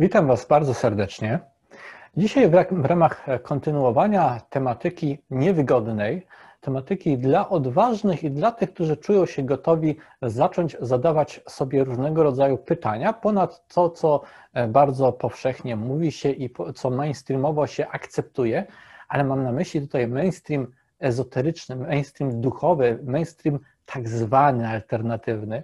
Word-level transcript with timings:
Witam 0.00 0.26
Was 0.26 0.46
bardzo 0.46 0.74
serdecznie. 0.74 1.38
Dzisiaj 2.16 2.50
w 2.70 2.84
ramach 2.84 3.26
kontynuowania 3.42 4.40
tematyki 4.50 5.18
niewygodnej, 5.30 6.26
tematyki 6.60 7.18
dla 7.18 7.48
odważnych 7.48 8.24
i 8.24 8.30
dla 8.30 8.52
tych, 8.52 8.74
którzy 8.74 8.96
czują 8.96 9.26
się 9.26 9.42
gotowi 9.42 9.96
zacząć 10.22 10.76
zadawać 10.80 11.40
sobie 11.48 11.84
różnego 11.84 12.22
rodzaju 12.22 12.58
pytania, 12.58 13.12
ponad 13.12 13.68
to, 13.74 13.90
co 13.90 14.20
bardzo 14.68 15.12
powszechnie 15.12 15.76
mówi 15.76 16.12
się 16.12 16.30
i 16.30 16.50
co 16.74 16.90
mainstreamowo 16.90 17.66
się 17.66 17.88
akceptuje, 17.88 18.66
ale 19.08 19.24
mam 19.24 19.44
na 19.44 19.52
myśli 19.52 19.80
tutaj 19.80 20.08
mainstream 20.08 20.66
ezoteryczny, 20.98 21.76
mainstream 21.76 22.40
duchowy, 22.40 22.98
mainstream 23.04 23.58
tak 23.86 24.08
zwany 24.08 24.68
alternatywny. 24.68 25.62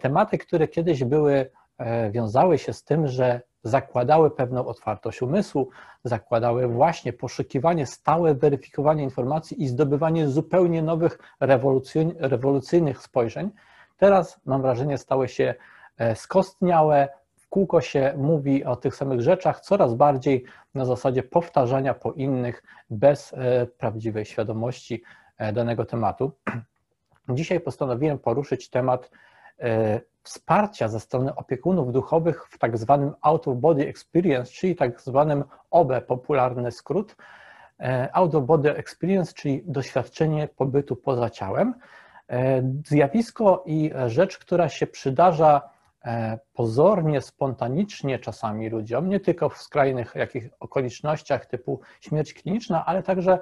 Tematy, 0.00 0.38
które 0.38 0.68
kiedyś 0.68 1.04
były, 1.04 1.50
wiązały 2.10 2.58
się 2.58 2.72
z 2.72 2.84
tym, 2.84 3.08
że 3.08 3.40
zakładały 3.64 4.30
pewną 4.30 4.66
otwartość 4.66 5.22
umysłu, 5.22 5.68
zakładały 6.04 6.68
właśnie 6.68 7.12
poszukiwanie, 7.12 7.86
stałe 7.86 8.34
weryfikowanie 8.34 9.02
informacji 9.02 9.62
i 9.62 9.68
zdobywanie 9.68 10.28
zupełnie 10.28 10.82
nowych, 10.82 11.18
rewolucyjnych 12.20 13.02
spojrzeń. 13.02 13.50
Teraz, 13.96 14.40
mam 14.44 14.62
wrażenie, 14.62 14.98
stały 14.98 15.28
się 15.28 15.54
skostniałe, 16.14 17.08
w 17.36 17.48
kółko 17.48 17.80
się 17.80 18.14
mówi 18.16 18.64
o 18.64 18.76
tych 18.76 18.96
samych 18.96 19.20
rzeczach, 19.20 19.60
coraz 19.60 19.94
bardziej 19.94 20.44
na 20.74 20.84
zasadzie 20.84 21.22
powtarzania 21.22 21.94
po 21.94 22.12
innych, 22.12 22.62
bez 22.90 23.34
prawdziwej 23.78 24.24
świadomości 24.24 25.02
danego 25.52 25.84
tematu. 25.84 26.32
Dzisiaj 27.28 27.60
postanowiłem 27.60 28.18
poruszyć 28.18 28.70
temat 28.70 29.10
wsparcia 30.24 30.88
ze 30.88 31.00
strony 31.00 31.34
opiekunów 31.34 31.92
duchowych 31.92 32.46
w 32.50 32.58
tak 32.58 32.78
zwanym 32.78 33.12
out 33.22 33.48
of 33.48 33.56
body 33.56 33.88
experience, 33.88 34.52
czyli 34.52 34.76
tak 34.76 35.00
zwanym 35.00 35.44
OBE, 35.70 36.00
popularny 36.00 36.72
skrót. 36.72 37.16
Out 38.12 38.34
of 38.34 38.44
body 38.44 38.76
experience, 38.76 39.32
czyli 39.34 39.62
doświadczenie 39.66 40.48
pobytu 40.48 40.96
poza 40.96 41.30
ciałem. 41.30 41.74
Zjawisko 42.86 43.62
i 43.66 43.90
rzecz, 44.06 44.38
która 44.38 44.68
się 44.68 44.86
przydarza 44.86 45.62
pozornie, 46.52 47.20
spontanicznie 47.20 48.18
czasami 48.18 48.68
ludziom, 48.68 49.08
nie 49.08 49.20
tylko 49.20 49.48
w 49.48 49.58
skrajnych 49.58 50.14
jakich 50.14 50.48
okolicznościach 50.60 51.46
typu 51.46 51.80
śmierć 52.00 52.34
kliniczna, 52.34 52.84
ale 52.86 53.02
także 53.02 53.38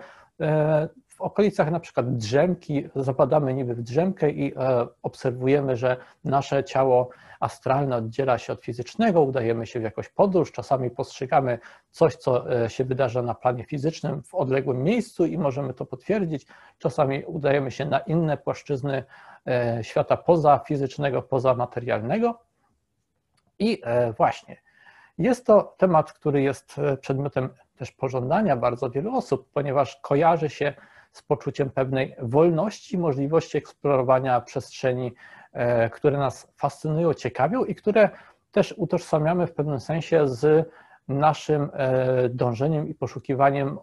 w 1.23 1.25
okolicach 1.25 1.71
na 1.71 1.81
przykład 1.81 2.17
drzemki, 2.17 2.89
zapadamy 2.97 3.55
niby 3.55 3.75
w 3.75 3.83
drzemkę 3.83 4.31
i 4.31 4.55
obserwujemy, 5.03 5.77
że 5.77 5.97
nasze 6.25 6.65
ciało 6.65 7.11
astralne 7.41 7.97
oddziela 7.97 8.39
się 8.39 8.53
od 8.53 8.65
fizycznego, 8.65 9.23
udajemy 9.23 9.67
się 9.67 9.81
w 9.81 9.83
jakąś 9.83 10.09
podróż, 10.09 10.53
czasami 10.53 10.91
postrzegamy 10.91 11.59
coś, 11.91 12.17
co 12.17 12.45
się 12.69 12.85
wydarza 12.85 13.23
na 13.23 13.35
planie 13.35 13.65
fizycznym 13.65 14.23
w 14.23 14.35
odległym 14.35 14.83
miejscu 14.83 15.27
i 15.27 15.39
możemy 15.39 15.75
to 15.75 15.87
potwierdzić, 15.87 16.47
czasami 16.79 17.25
udajemy 17.25 17.71
się 17.71 17.85
na 17.85 17.99
inne 17.99 18.37
płaszczyzny 18.37 19.05
świata 19.83 20.17
poza 20.17 20.59
fizycznego, 20.59 21.23
poza 21.23 21.55
materialnego. 21.55 22.39
I 23.59 23.83
właśnie, 24.17 24.57
jest 25.19 25.47
to 25.47 25.75
temat, 25.79 26.13
który 26.13 26.43
jest 26.43 26.77
przedmiotem 27.01 27.49
też 27.77 27.93
pożądania 27.93 28.57
bardzo 28.57 28.91
wielu 28.91 29.17
osób, 29.17 29.49
ponieważ 29.53 29.97
kojarzy 29.97 30.51
się 30.51 30.75
z 31.13 31.23
poczuciem 31.23 31.71
pewnej 31.71 32.17
wolności, 32.19 32.99
możliwości 32.99 33.59
eksplorowania 33.59 34.41
przestrzeni, 34.41 35.13
które 35.93 36.19
nas 36.19 36.53
fascynują, 36.57 37.15
ciekawią 37.15 37.65
i 37.65 37.75
które 37.75 38.11
też 38.53 38.75
utożsamiamy 38.77 39.47
w 39.47 39.53
pewnym 39.55 39.81
sensie 39.81 40.29
z 40.29 40.69
naszym 41.09 41.71
dążeniem 42.31 42.89
i 42.89 42.95
poszukiwaniem 42.95 43.79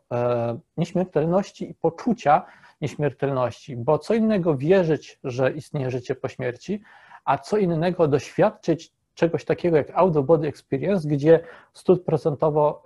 nieśmiertelności 0.77 1.69
i 1.69 1.73
poczucia 1.73 2.45
nieśmiertelności, 2.81 3.77
bo 3.77 3.99
co 3.99 4.13
innego 4.13 4.57
wierzyć, 4.57 5.19
że 5.23 5.51
istnieje 5.51 5.91
życie 5.91 6.15
po 6.15 6.27
śmierci, 6.27 6.81
a 7.25 7.37
co 7.37 7.57
innego 7.57 8.07
doświadczyć 8.07 8.93
czegoś 9.13 9.45
takiego 9.45 9.77
jak 9.77 9.91
out 9.93 10.17
of 10.17 10.25
body 10.25 10.47
experience, 10.47 11.07
gdzie 11.07 11.39
stuprocentowo 11.73 12.83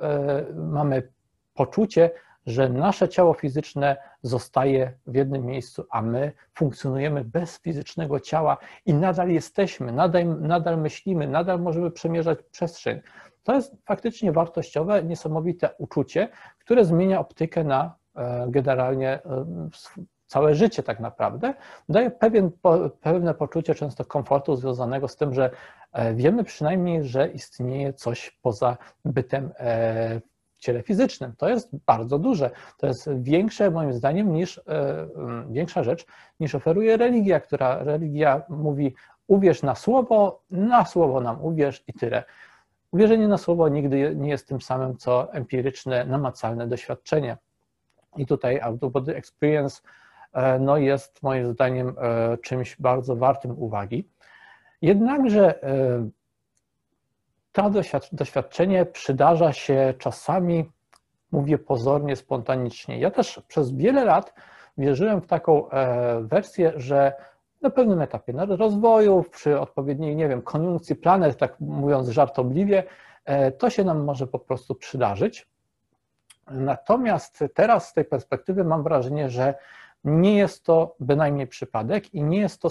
mamy 0.55 1.11
poczucie, 1.53 2.11
że 2.45 2.69
nasze 2.69 3.09
ciało 3.09 3.33
fizyczne 3.33 3.97
zostaje 4.21 4.93
w 5.07 5.15
jednym 5.15 5.45
miejscu, 5.45 5.85
a 5.89 6.01
my 6.01 6.31
funkcjonujemy 6.53 7.23
bez 7.23 7.59
fizycznego 7.59 8.19
ciała 8.19 8.57
i 8.85 8.93
nadal 8.93 9.29
jesteśmy, 9.29 9.91
nadal, 9.91 10.39
nadal 10.41 10.77
myślimy, 10.77 11.27
nadal 11.27 11.59
możemy 11.59 11.91
przemierzać 11.91 12.39
przestrzeń. 12.51 13.01
To 13.43 13.55
jest 13.55 13.75
faktycznie 13.85 14.31
wartościowe, 14.31 15.03
niesamowite 15.03 15.69
uczucie, 15.77 16.29
które 16.59 16.85
zmienia 16.85 17.19
optykę 17.19 17.63
na 17.63 17.95
generalnie 18.47 19.19
całe 20.27 20.55
życie 20.55 20.83
tak 20.83 20.99
naprawdę, 20.99 21.53
daje 21.89 22.11
pewien, 22.11 22.51
pewne 23.01 23.33
poczucie 23.33 23.75
często 23.75 24.05
komfortu 24.05 24.55
związanego 24.55 25.07
z 25.07 25.15
tym, 25.15 25.33
że 25.33 25.49
wiemy 26.13 26.43
przynajmniej, 26.43 27.03
że 27.03 27.27
istnieje 27.27 27.93
coś 27.93 28.39
poza 28.41 28.77
bytem 29.05 29.51
ciele 30.63 30.83
fizycznym. 30.83 31.33
To 31.37 31.49
jest 31.49 31.69
bardzo 31.85 32.19
duże. 32.19 32.51
To 32.77 32.87
jest 32.87 33.09
większe 33.21 33.71
moim 33.71 33.93
zdaniem 33.93 34.33
niż, 34.33 34.61
większa 35.49 35.83
rzecz 35.83 36.05
niż 36.39 36.55
oferuje 36.55 36.97
religia, 36.97 37.39
która 37.39 37.83
religia 37.83 38.41
mówi 38.49 38.95
uwierz 39.27 39.63
na 39.63 39.75
słowo, 39.75 40.41
na 40.51 40.85
słowo 40.85 41.21
nam 41.21 41.43
uwierz 41.45 41.83
i 41.87 41.93
tyle. 41.93 42.23
Uwierzenie 42.91 43.27
na 43.27 43.37
słowo 43.37 43.69
nigdy 43.69 44.15
nie 44.15 44.29
jest 44.29 44.47
tym 44.47 44.61
samym, 44.61 44.97
co 44.97 45.33
empiryczne, 45.33 46.05
namacalne 46.05 46.67
doświadczenie. 46.67 47.37
I 48.17 48.25
tutaj 48.25 48.59
out 48.61 48.83
of 48.83 48.91
body 48.91 49.15
experience 49.15 49.81
no 50.59 50.77
jest 50.77 51.23
moim 51.23 51.53
zdaniem 51.53 51.95
czymś 52.41 52.75
bardzo 52.79 53.15
wartym 53.15 53.51
uwagi. 53.59 54.09
Jednakże 54.81 55.59
to 57.53 57.71
doświadczenie 58.11 58.85
przydarza 58.85 59.53
się 59.53 59.93
czasami, 59.97 60.71
mówię 61.31 61.57
pozornie, 61.57 62.15
spontanicznie. 62.15 62.99
Ja 62.99 63.11
też 63.11 63.41
przez 63.47 63.71
wiele 63.71 64.05
lat 64.05 64.33
wierzyłem 64.77 65.21
w 65.21 65.27
taką 65.27 65.69
wersję, 66.21 66.73
że 66.75 67.13
na 67.61 67.69
pewnym 67.69 68.01
etapie 68.01 68.33
rozwoju, 68.47 69.25
przy 69.31 69.59
odpowiedniej, 69.59 70.15
nie 70.15 70.27
wiem, 70.27 70.41
koniunkcji 70.41 70.95
planet, 70.95 71.37
tak 71.37 71.59
mówiąc 71.59 72.09
żartobliwie, 72.09 72.83
to 73.57 73.69
się 73.69 73.83
nam 73.83 74.03
może 74.03 74.27
po 74.27 74.39
prostu 74.39 74.75
przydarzyć. 74.75 75.47
Natomiast 76.51 77.43
teraz 77.53 77.89
z 77.89 77.93
tej 77.93 78.05
perspektywy 78.05 78.63
mam 78.63 78.83
wrażenie, 78.83 79.29
że 79.29 79.55
nie 80.03 80.37
jest 80.37 80.65
to 80.65 80.95
bynajmniej 80.99 81.47
przypadek 81.47 82.13
i 82.13 82.23
nie 82.23 82.39
jest 82.39 82.61
to 82.61 82.69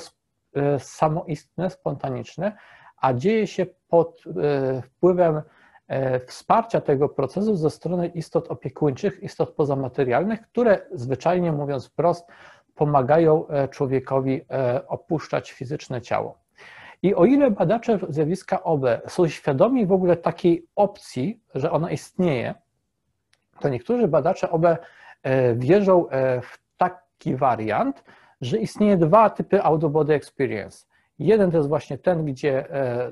samoistne, 0.78 1.70
spontaniczne, 1.70 2.56
a 3.02 3.14
dzieje 3.14 3.46
się 3.46 3.66
pod 3.88 4.24
wpływem 4.82 5.42
wsparcia 6.26 6.80
tego 6.80 7.08
procesu 7.08 7.56
ze 7.56 7.70
strony 7.70 8.06
istot 8.06 8.50
opiekuńczych, 8.50 9.22
istot 9.22 9.50
pozamaterialnych, 9.50 10.42
które 10.42 10.86
zwyczajnie 10.92 11.52
mówiąc 11.52 11.86
wprost 11.86 12.26
pomagają 12.74 13.46
człowiekowi 13.70 14.40
opuszczać 14.86 15.52
fizyczne 15.52 16.00
ciało. 16.00 16.38
I 17.02 17.14
o 17.14 17.24
ile 17.24 17.50
badacze 17.50 17.98
zjawiska 18.08 18.62
OB 18.62 18.84
są 19.08 19.28
świadomi 19.28 19.86
w 19.86 19.92
ogóle 19.92 20.16
takiej 20.16 20.66
opcji, 20.76 21.42
że 21.54 21.70
ona 21.70 21.90
istnieje, 21.90 22.54
to 23.60 23.68
niektórzy 23.68 24.08
badacze 24.08 24.50
OB 24.50 24.66
wierzą 25.56 26.06
w 26.42 26.58
taki 26.76 27.36
wariant, 27.36 28.04
że 28.40 28.58
istnieje 28.58 28.96
dwa 28.96 29.30
typy 29.30 29.62
out 29.62 29.84
of 29.84 29.92
body 29.92 30.14
experience. 30.14 30.91
Jeden 31.22 31.50
to 31.50 31.56
jest 31.56 31.68
właśnie 31.68 31.98
ten, 31.98 32.24
gdzie 32.24 32.64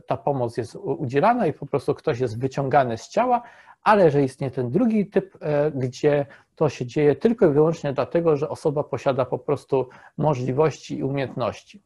ta 0.07 0.17
pomoc 0.17 0.57
jest 0.57 0.77
udzielana 0.77 1.47
i 1.47 1.53
po 1.53 1.67
prostu 1.67 1.95
ktoś 1.95 2.21
jest 2.21 2.41
wyciągany 2.41 2.99
z 2.99 3.09
ciała, 3.09 3.43
ale 3.83 4.11
że 4.11 4.23
istnieje 4.23 4.51
ten 4.51 4.71
drugi 4.71 5.07
typ, 5.07 5.39
gdzie 5.75 6.27
to 6.57 6.69
się 6.69 6.87
dzieje 6.87 7.17
tylko 7.17 7.47
i 7.47 7.53
wyłącznie 7.53 7.93
dlatego, 7.93 8.37
że 8.37 8.49
osoba 8.49 8.85
posiada 8.85 9.25
po 9.25 9.39
prostu 9.39 9.89
możliwości 10.19 10.99
i 10.99 11.05
umiejętności. 11.05 11.83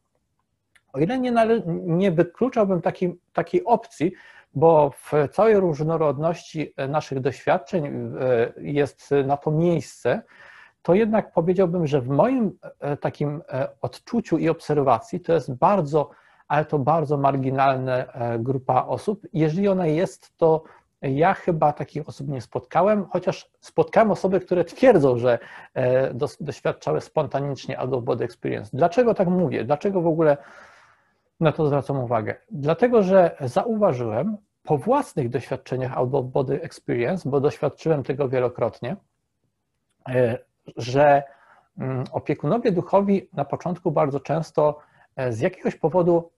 O 0.93 0.99
ile 0.99 1.19
nie, 1.19 1.33
nie 1.85 2.11
wykluczałbym 2.11 2.81
takiej, 2.81 3.19
takiej 3.33 3.65
opcji, 3.65 4.11
bo 4.53 4.91
w 4.91 5.11
całej 5.31 5.55
różnorodności 5.59 6.73
naszych 6.89 7.19
doświadczeń 7.19 8.11
jest 8.57 9.11
na 9.25 9.37
to 9.37 9.51
miejsce, 9.51 10.21
to 10.85 10.93
jednak 10.93 11.31
powiedziałbym, 11.31 11.87
że 11.87 12.01
w 12.01 12.09
moim 12.09 12.59
takim 13.01 13.41
odczuciu 13.81 14.37
i 14.37 14.49
obserwacji 14.49 15.19
to 15.19 15.33
jest 15.33 15.53
bardzo, 15.53 16.09
ale 16.47 16.65
to 16.65 16.79
bardzo 16.79 17.17
marginalna 17.17 18.05
grupa 18.39 18.85
osób. 18.85 19.27
Jeżeli 19.33 19.67
ona 19.67 19.87
jest, 19.87 20.37
to 20.37 20.63
ja 21.01 21.33
chyba 21.33 21.73
takich 21.73 22.09
osób 22.09 22.27
nie 22.27 22.41
spotkałem, 22.41 23.05
chociaż 23.09 23.51
spotkałem 23.59 24.11
osoby, 24.11 24.39
które 24.39 24.65
twierdzą, 24.65 25.17
że 25.17 25.39
doświadczały 26.39 27.01
spontanicznie 27.01 27.79
of 27.79 28.03
body 28.03 28.25
experience. 28.25 28.77
Dlaczego 28.77 29.13
tak 29.13 29.27
mówię? 29.27 29.63
Dlaczego 29.63 30.01
w 30.01 30.07
ogóle 30.07 30.37
na 31.39 31.51
to 31.51 31.67
zwracam 31.67 31.99
uwagę? 31.99 32.35
Dlatego, 32.51 33.03
że 33.03 33.35
zauważyłem, 33.41 34.37
po 34.63 34.77
własnych 34.77 35.29
doświadczeniach 35.29 35.97
of 35.97 36.09
body 36.25 36.61
experience, 36.61 37.29
bo 37.29 37.39
doświadczyłem 37.39 38.03
tego 38.03 38.29
wielokrotnie, 38.29 38.95
że 40.77 41.23
mm, 41.77 42.03
opiekunowie 42.11 42.71
duchowi 42.71 43.29
na 43.33 43.45
początku 43.45 43.91
bardzo 43.91 44.19
często 44.19 44.79
z 45.29 45.39
jakiegoś 45.39 45.75
powodu 45.75 46.31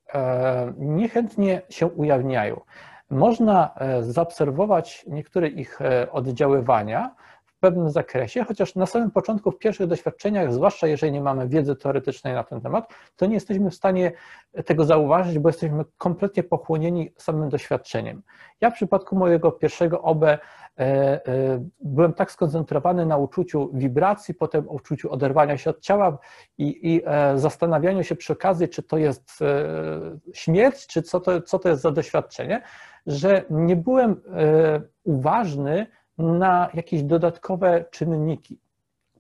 niechętnie 0.78 1.62
się 1.70 1.88
ujawniają. 1.88 2.62
Można 3.10 3.76
zaobserwować 4.02 5.06
niektóre 5.08 5.48
ich 5.48 5.80
oddziaływania, 6.12 7.16
w 7.58 7.60
pewnym 7.60 7.90
zakresie, 7.90 8.44
chociaż 8.44 8.76
na 8.76 8.86
samym 8.86 9.12
początku, 9.12 9.52
w 9.52 9.58
pierwszych 9.58 9.88
doświadczeniach, 9.88 10.54
zwłaszcza 10.54 10.88
jeżeli 10.88 11.12
nie 11.12 11.22
mamy 11.22 11.48
wiedzy 11.48 11.76
teoretycznej 11.76 12.34
na 12.34 12.44
ten 12.44 12.62
temat, 12.62 12.94
to 13.16 13.26
nie 13.26 13.34
jesteśmy 13.34 13.70
w 13.70 13.76
stanie 13.76 14.12
tego 14.66 14.86
zauważyć, 14.86 15.40
bo 15.40 15.50
jesteśmy 15.50 15.86
kompletnie 15.98 16.44
pochłonieni 16.44 17.14
samym 17.18 17.50
doświadczeniem. 17.50 18.22
Ja 18.62 18.70
w 18.72 18.74
przypadku 18.74 19.16
mojego 19.16 19.52
pierwszego 19.52 20.02
OB 20.02 20.24
e, 20.24 20.40
e, 20.80 21.20
byłem 21.80 22.14
tak 22.14 22.32
skoncentrowany 22.32 23.06
na 23.06 23.18
uczuciu 23.18 23.70
wibracji, 23.74 24.34
potem 24.34 24.70
uczuciu 24.70 25.12
oderwania 25.12 25.58
się 25.58 25.70
od 25.70 25.82
ciała 25.82 26.18
i, 26.58 26.94
i 26.94 27.02
e, 27.06 27.40
zastanawianiu 27.40 28.04
się 28.04 28.16
przy 28.16 28.34
okazji, 28.34 28.70
czy 28.70 28.84
to 28.84 28.98
jest 28.98 29.40
śmierć, 30.34 30.88
czy 30.88 31.02
co 31.02 31.20
to, 31.20 31.42
co 31.42 31.60
to 31.60 31.70
jest 31.70 31.82
za 31.82 31.92
doświadczenie, 31.92 32.62
że 33.08 33.44
nie 33.50 33.76
byłem 33.76 34.22
uważny 35.04 35.88
na 36.18 36.70
jakieś 36.74 37.04
dodatkowe 37.04 37.86
czynniki. 37.92 38.60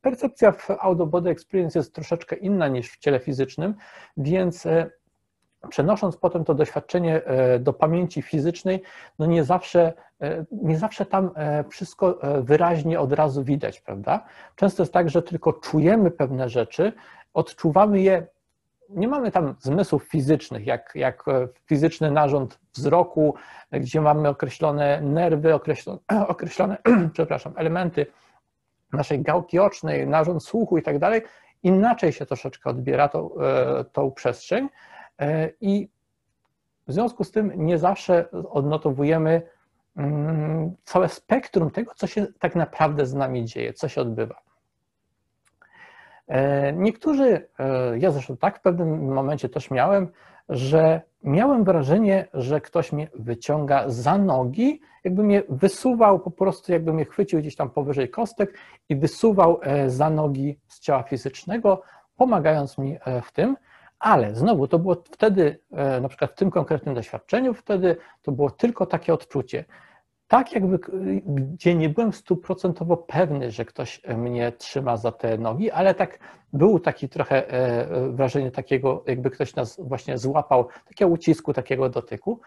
Percepcja 0.01 0.51
w 0.51 0.67
Auto 0.79 1.05
Body 1.05 1.29
Experience 1.29 1.79
jest 1.79 1.93
troszeczkę 1.93 2.35
inna 2.35 2.67
niż 2.67 2.91
w 2.91 2.97
ciele 2.97 3.19
fizycznym, 3.19 3.75
więc 4.17 4.65
e, 4.65 4.89
przenosząc 5.69 6.17
potem 6.17 6.45
to 6.45 6.53
doświadczenie 6.53 7.25
e, 7.25 7.59
do 7.59 7.73
pamięci 7.73 8.21
fizycznej, 8.21 8.81
no 9.19 9.25
nie 9.25 9.43
zawsze, 9.43 9.93
e, 10.21 10.45
nie 10.51 10.77
zawsze 10.77 11.05
tam 11.05 11.31
wszystko 11.69 12.19
wyraźnie 12.41 12.99
od 12.99 13.13
razu 13.13 13.43
widać, 13.43 13.81
prawda? 13.81 14.25
Często 14.55 14.83
jest 14.83 14.93
tak, 14.93 15.09
że 15.09 15.21
tylko 15.21 15.53
czujemy 15.53 16.11
pewne 16.11 16.49
rzeczy, 16.49 16.93
odczuwamy 17.33 18.01
je 18.01 18.27
nie 18.89 19.07
mamy 19.07 19.31
tam 19.31 19.55
zmysłów 19.59 20.03
fizycznych, 20.03 20.67
jak, 20.67 20.91
jak 20.95 21.27
e, 21.27 21.47
fizyczny 21.65 22.11
narząd 22.11 22.59
wzroku, 22.73 23.35
gdzie 23.71 24.01
mamy 24.01 24.29
określone 24.29 25.01
nerwy, 25.01 25.53
określone, 25.59 25.99
określone 26.27 26.77
przepraszam, 27.13 27.53
elementy 27.55 28.05
naszej 28.93 29.21
gałki 29.21 29.59
ocznej, 29.59 30.07
narząd 30.07 30.43
słuchu 30.43 30.77
i 30.77 30.83
tak 30.83 30.99
dalej. 30.99 31.21
Inaczej 31.63 32.11
się 32.11 32.25
troszeczkę 32.25 32.69
odbiera 32.69 33.09
tą, 33.09 33.29
e, 33.39 33.83
tą 33.83 34.11
przestrzeń 34.11 34.69
e, 35.19 35.49
i 35.61 35.89
w 36.87 36.93
związku 36.93 37.23
z 37.23 37.31
tym 37.31 37.51
nie 37.55 37.77
zawsze 37.77 38.31
odnotowujemy 38.31 39.41
mm, 39.97 40.75
całe 40.83 41.09
spektrum 41.09 41.71
tego, 41.71 41.91
co 41.95 42.07
się 42.07 42.27
tak 42.39 42.55
naprawdę 42.55 43.05
z 43.05 43.13
nami 43.13 43.45
dzieje, 43.45 43.73
co 43.73 43.87
się 43.87 44.01
odbywa. 44.01 44.46
E, 46.27 46.73
niektórzy, 46.73 47.47
e, 47.59 47.99
ja 47.99 48.11
zresztą 48.11 48.37
tak 48.37 48.59
w 48.59 48.61
pewnym 48.61 49.13
momencie 49.13 49.49
też 49.49 49.71
miałem, 49.71 50.07
że 50.49 51.01
miałem 51.23 51.63
wrażenie, 51.63 52.27
że 52.33 52.61
ktoś 52.61 52.91
mnie 52.91 53.07
wyciąga 53.15 53.89
za 53.89 54.17
nogi, 54.17 54.81
jakby 55.03 55.23
mnie 55.23 55.43
wysuwał 55.49 56.19
po 56.19 56.31
prostu, 56.31 56.71
jakby 56.71 56.93
mnie 56.93 57.05
chwycił 57.05 57.39
gdzieś 57.39 57.55
tam 57.55 57.69
powyżej 57.69 58.09
kostek 58.09 58.53
i 58.89 58.95
wysuwał 58.95 59.59
e, 59.61 59.89
za 59.89 60.09
nogi 60.09 60.59
z 60.67 60.79
ciała 60.79 61.03
fizycznego, 61.03 61.81
pomagając 62.17 62.77
mi 62.77 62.97
w 63.23 63.31
tym. 63.31 63.57
Ale 63.99 64.35
znowu 64.35 64.67
to 64.67 64.79
było 64.79 64.95
wtedy, 65.11 65.59
na 66.01 66.09
przykład 66.09 66.31
w 66.31 66.35
tym 66.35 66.51
konkretnym 66.51 66.95
doświadczeniu, 66.95 67.53
wtedy 67.53 67.97
to 68.21 68.31
było 68.31 68.49
tylko 68.49 68.85
takie 68.85 69.13
odczucie 69.13 69.65
tak 70.27 70.53
jakby, 70.53 70.79
gdzie 71.25 71.75
nie 71.75 71.89
byłem 71.89 72.13
stuprocentowo 72.13 72.97
pewny, 72.97 73.51
że 73.51 73.65
ktoś 73.65 74.01
mnie 74.17 74.51
trzyma 74.51 74.97
za 74.97 75.11
te 75.11 75.37
nogi, 75.37 75.71
ale 75.71 75.93
tak 75.93 76.19
był 76.53 76.79
taki 76.79 77.09
trochę 77.09 77.49
e, 77.49 78.11
wrażenie 78.11 78.51
takiego, 78.51 79.03
jakby 79.07 79.29
ktoś 79.29 79.55
nas 79.55 79.79
właśnie 79.83 80.17
złapał, 80.17 80.67
takiego 80.87 81.11
ucisku, 81.11 81.53
takiego 81.53 81.89
dotyku, 81.89 82.39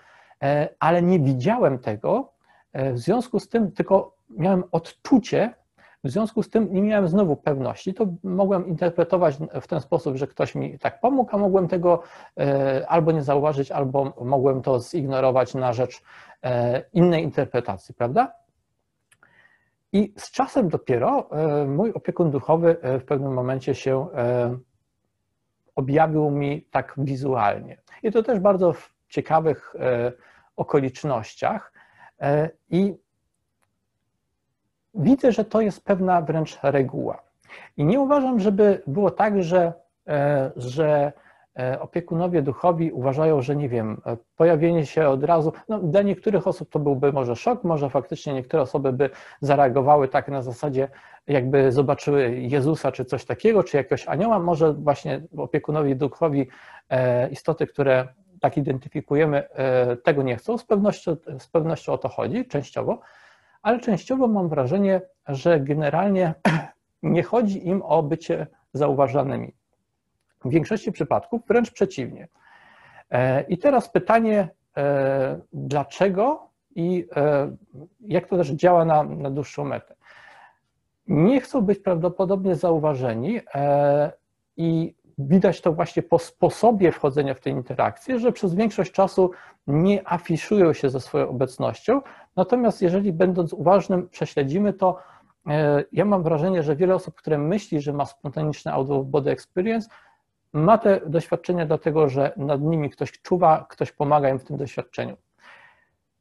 e, 0.43 0.69
ale 0.79 1.03
nie 1.03 1.21
widziałem 1.21 1.79
tego, 1.79 2.32
e, 2.73 2.93
w 2.93 2.99
związku 2.99 3.41
z 3.41 3.49
tym 3.49 3.73
tylko 3.73 4.17
miałem 4.31 4.65
odczucie, 4.73 5.55
w 6.05 6.11
związku 6.11 6.43
z 6.43 6.50
tym 6.50 6.73
nie 6.73 6.82
miałem 6.82 7.08
znowu 7.08 7.37
pewności, 7.37 7.94
to 7.94 8.06
mogłem 8.23 8.67
interpretować 8.67 9.37
w 9.61 9.67
ten 9.67 9.81
sposób, 9.81 10.17
że 10.17 10.26
ktoś 10.26 10.55
mi 10.55 10.79
tak 10.79 11.00
pomógł, 11.00 11.37
a 11.37 11.38
mogłem 11.38 11.69
tego 11.69 12.02
albo 12.88 13.12
nie 13.12 13.23
zauważyć, 13.23 13.70
albo 13.70 14.12
mogłem 14.25 14.62
to 14.62 14.81
zignorować 14.81 15.55
na 15.55 15.73
rzecz 15.73 16.02
E, 16.44 16.82
innej 16.93 17.23
interpretacji, 17.23 17.94
prawda? 17.94 18.32
I 19.93 20.14
z 20.17 20.31
czasem 20.31 20.69
dopiero 20.69 21.31
e, 21.31 21.64
mój 21.64 21.93
opiekun 21.93 22.31
duchowy 22.31 22.76
e, 22.82 22.99
w 22.99 23.05
pewnym 23.05 23.32
momencie 23.32 23.75
się 23.75 24.06
objawił 25.76 26.31
mi 26.31 26.62
tak 26.62 26.94
wizualnie. 26.97 27.79
I 28.02 28.12
to 28.12 28.23
też 28.23 28.38
bardzo 28.38 28.73
w 28.73 28.94
ciekawych 29.08 29.75
okolicznościach. 30.56 31.73
I 32.70 32.94
widzę, 34.95 35.33
że 35.33 35.45
to 35.45 35.61
jest 35.61 35.85
pewna 35.85 36.23
wręcz 36.23 36.59
reguła. 36.63 37.23
I 37.77 37.85
nie 37.85 38.01
uważam, 38.01 38.41
żeby 38.41 38.83
było 38.87 39.11
tak, 39.11 39.43
że, 39.43 39.73
że 40.57 41.13
E, 41.59 41.81
opiekunowie 41.81 42.43
duchowi 42.43 42.93
uważają, 42.93 43.43
że 43.43 43.57
nie 43.57 43.69
wiem, 43.69 44.01
e, 44.07 44.17
pojawienie 44.37 44.87
się 44.87 45.09
od 45.09 45.25
razu, 45.25 45.53
no 45.69 45.79
dla 45.79 46.03
niektórych 46.03 46.47
osób 46.47 46.71
to 46.71 46.79
byłby 46.79 47.13
może 47.13 47.37
szok, 47.37 47.65
może 47.65 47.91
faktycznie 47.91 48.35
niektóre 48.35 48.63
osoby 48.63 48.93
by 48.93 49.11
zareagowały 49.41 50.09
tak 50.09 50.29
na 50.29 50.43
zasadzie, 50.43 50.89
jakby 51.27 51.73
zobaczyły 51.73 52.31
Jezusa 52.31 52.93
czy 52.93 53.05
coś 53.05 53.25
takiego, 53.25 53.65
czy 53.65 53.77
jakiegoś 53.77 54.09
anioła, 54.09 54.39
może 54.39 54.73
właśnie 54.73 55.23
opiekunowie 55.37 55.95
duchowi 55.95 56.49
e, 56.89 57.29
istoty, 57.29 57.67
które 57.67 58.09
tak 58.41 58.57
identyfikujemy, 58.57 59.43
tego 60.03 60.23
nie 60.23 60.37
chcą, 60.37 60.59
z 60.59 60.65
pewnością, 60.65 61.17
z 61.39 61.49
pewnością 61.49 61.93
o 61.93 61.99
to 61.99 62.09
chodzi, 62.09 62.47
częściowo, 62.47 63.01
ale 63.62 63.81
częściowo 63.81 64.29
mam 64.29 64.49
wrażenie, 64.49 65.01
że 65.29 65.61
generalnie 65.61 66.35
nie 67.03 67.23
chodzi 67.23 67.69
im 67.69 67.83
o 67.83 68.03
bycie 68.03 68.47
zauważanymi. 68.73 69.55
W 70.45 70.51
większości 70.51 70.93
przypadków 70.93 71.47
wręcz 71.47 71.71
przeciwnie. 71.71 72.29
E, 73.11 73.43
I 73.43 73.59
teraz 73.59 73.91
pytanie, 73.91 74.49
e, 74.77 75.41
dlaczego 75.53 76.49
i 76.75 77.07
e, 77.17 77.57
jak 78.01 78.27
to 78.27 78.37
też 78.37 78.49
działa 78.49 78.85
na, 78.85 79.03
na 79.03 79.31
dłuższą 79.31 79.64
metę. 79.64 79.95
Nie 81.07 81.40
chcą 81.40 81.61
być 81.61 81.79
prawdopodobnie 81.79 82.55
zauważeni 82.55 83.40
i 84.57 84.95
widać 85.19 85.61
to 85.61 85.73
właśnie 85.73 86.02
po 86.02 86.19
sposobie 86.19 86.93
wchodzenia 86.93 87.35
w 87.35 87.40
tę 87.40 87.50
interakcję, 87.50 88.19
że 88.19 88.33
przez 88.33 88.55
większość 88.55 88.93
czasu 88.93 89.31
nie 89.67 90.09
afiszują 90.09 90.73
się 90.73 90.90
ze 90.90 91.00
swoją 91.00 91.29
obecnością, 91.29 92.00
natomiast 92.37 92.83
jeżeli 92.83 93.13
będąc 93.13 93.53
uważnym 93.53 94.09
prześledzimy 94.09 94.73
to, 94.73 94.97
ja 95.93 96.05
mam 96.05 96.23
wrażenie, 96.23 96.63
że 96.63 96.77
wiele 96.77 96.95
osób, 96.95 97.15
które 97.15 97.39
myśli, 97.39 97.81
że 97.81 97.93
ma 97.93 98.07
spontaniczny 98.07 98.73
out 98.73 98.91
of 98.91 99.07
body 99.07 99.31
experience, 99.31 99.89
ma 100.53 100.79
te 100.79 101.01
doświadczenia 101.07 101.67
dlatego, 101.67 102.09
że 102.09 102.33
nad 102.37 102.61
nimi 102.61 102.91
ktoś 102.91 103.13
czuwa, 103.13 103.67
ktoś 103.69 103.93
pomaga 103.93 104.29
im 104.29 104.39
w 104.39 104.45
tym 104.45 104.57
doświadczeniu. 104.57 105.17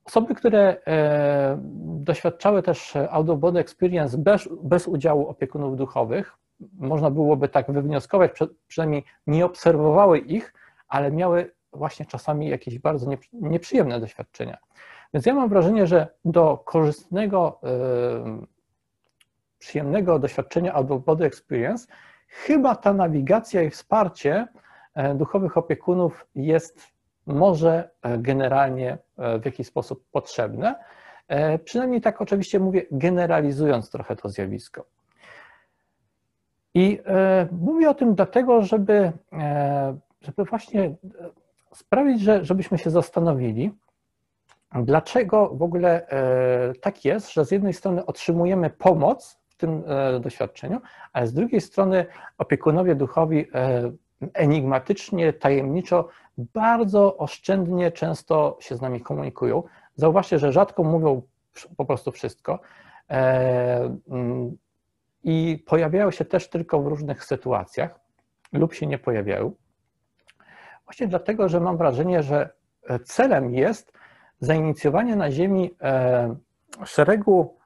Osoby, 0.05 0.35
które 0.35 0.77
e, 0.87 1.57
doświadczały 1.83 2.63
też 2.63 2.95
out 3.09 3.29
of 3.29 3.39
body 3.39 3.59
experience 3.59 4.17
bez, 4.17 4.49
bez 4.63 4.87
udziału 4.87 5.27
opiekunów 5.27 5.77
duchowych, 5.77 6.37
można 6.79 7.11
byłoby 7.11 7.49
tak 7.49 7.71
wywnioskować, 7.71 8.31
przynajmniej 8.67 9.03
nie 9.27 9.45
obserwowały 9.45 10.19
ich, 10.19 10.53
ale 10.87 11.11
miały 11.11 11.51
właśnie 11.73 12.05
czasami 12.05 12.49
jakieś 12.49 12.79
bardzo 12.79 13.11
nieprzyjemne 13.33 13.99
doświadczenia. 13.99 14.57
Więc 15.13 15.25
ja 15.25 15.33
mam 15.33 15.49
wrażenie, 15.49 15.87
że 15.87 16.07
do 16.25 16.57
korzystnego, 16.57 17.59
e, 17.63 18.45
przyjemnego 19.59 20.19
doświadczenia 20.19 20.73
of 20.75 21.05
body 21.05 21.25
experience 21.25 21.87
chyba 22.29 22.75
ta 22.75 22.93
nawigacja 22.93 23.61
i 23.63 23.69
wsparcie 23.69 24.47
e, 24.95 25.15
duchowych 25.15 25.57
opiekunów 25.57 26.25
jest 26.35 26.87
może 27.25 27.89
e, 28.01 28.17
generalnie 28.17 28.97
e, 29.17 29.39
w 29.39 29.45
jakiś 29.45 29.67
sposób 29.67 30.03
potrzebne. 30.11 30.75
Przynajmniej 31.63 32.01
tak 32.01 32.21
oczywiście 32.21 32.59
mówię, 32.59 32.85
generalizując 32.91 33.89
trochę 33.89 34.15
to 34.15 34.29
zjawisko. 34.29 34.85
I 36.73 36.99
mówię 37.51 37.89
o 37.89 37.93
tym 37.93 38.15
dlatego, 38.15 38.61
żeby, 38.61 39.11
żeby 40.21 40.43
właśnie 40.49 40.95
sprawić, 41.73 42.21
że, 42.21 42.45
żebyśmy 42.45 42.77
się 42.77 42.89
zastanowili, 42.89 43.71
dlaczego 44.75 45.49
w 45.49 45.61
ogóle 45.61 46.07
tak 46.81 47.05
jest, 47.05 47.33
że 47.33 47.45
z 47.45 47.51
jednej 47.51 47.73
strony 47.73 48.05
otrzymujemy 48.05 48.69
pomoc 48.69 49.39
tym 49.59 49.83
e, 49.87 50.19
doświadczeniu, 50.19 50.81
ale 51.13 51.27
z 51.27 51.33
drugiej 51.33 51.61
strony 51.61 52.05
opiekunowie 52.37 52.95
duchowi 52.95 53.47
e, 53.53 53.91
enigmatycznie, 54.33 55.33
tajemniczo, 55.33 56.07
bardzo 56.37 57.17
oszczędnie 57.17 57.91
często 57.91 58.57
się 58.59 58.75
z 58.75 58.81
nami 58.81 59.01
komunikują, 59.01 59.63
Zauważcie, 59.95 60.39
że 60.39 60.51
rzadko 60.51 60.83
mówią 60.83 61.21
po 61.77 61.85
prostu 61.85 62.11
wszystko 62.11 62.59
mm, 63.07 64.57
i 65.23 65.63
pojawiają 65.67 66.11
się 66.11 66.25
też 66.25 66.49
tylko 66.49 66.81
w 66.81 66.87
różnych 66.87 67.25
sytuacjach 67.25 67.99
lub 68.53 68.73
się 68.73 68.87
nie 68.87 68.97
pojawiają. 68.97 69.51
Właśnie 70.85 71.07
dlatego, 71.07 71.49
że 71.49 71.59
mam 71.59 71.77
wrażenie, 71.77 72.23
że 72.23 72.49
celem 73.03 73.53
jest 73.53 73.93
zainicjowanie 74.39 75.15
na 75.15 75.31
Ziemi 75.31 75.71
szeregu 76.85 77.57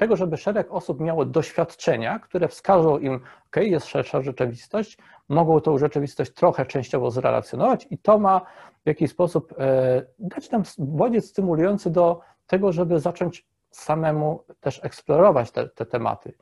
tego, 0.00 0.16
żeby 0.16 0.36
szereg 0.36 0.72
osób 0.72 1.00
miało 1.00 1.24
doświadczenia, 1.24 2.18
które 2.18 2.48
wskażą 2.48 2.98
im, 2.98 3.14
ok, 3.46 3.56
jest 3.56 3.86
szersza 3.86 4.22
rzeczywistość, 4.22 4.98
mogą 5.28 5.60
tą 5.60 5.78
rzeczywistość 5.78 6.32
trochę 6.32 6.66
częściowo 6.66 7.10
zrelacjonować 7.10 7.86
i 7.90 7.98
to 7.98 8.18
ma 8.18 8.40
w 8.84 8.86
jakiś 8.86 9.10
sposób 9.10 9.54
e, 9.58 10.02
dać 10.18 10.50
nam 10.50 10.62
bodziec 10.78 11.28
stymulujący 11.28 11.90
do 11.90 12.20
tego, 12.46 12.72
żeby 12.72 13.00
zacząć 13.00 13.46
samemu 13.70 14.44
też 14.60 14.80
eksplorować 14.84 15.50
te, 15.50 15.68
te 15.68 15.86
tematy. 15.86 16.32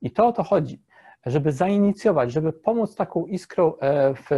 I 0.00 0.10
to 0.10 0.26
o 0.26 0.32
to 0.32 0.42
chodzi, 0.42 0.82
żeby 1.26 1.52
zainicjować, 1.52 2.32
żeby 2.32 2.52
pomóc 2.52 2.94
taką 2.94 3.26
iskrą 3.26 3.76
e, 3.76 4.14
w 4.14 4.28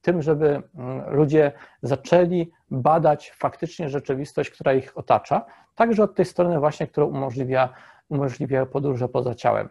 tym, 0.00 0.22
żeby 0.22 0.62
mm, 0.74 1.14
ludzie 1.14 1.52
zaczęli 1.82 2.50
badać 2.70 3.32
faktycznie 3.36 3.88
rzeczywistość, 3.88 4.50
która 4.50 4.72
ich 4.74 4.98
otacza, 4.98 5.44
także 5.74 6.02
od 6.02 6.14
tej 6.14 6.24
strony 6.24 6.60
właśnie, 6.60 6.86
która 6.86 7.06
umożliwia 7.06 7.68
umożliwia 8.08 8.66
podróże 8.66 9.08
poza 9.08 9.34
ciałem. 9.34 9.68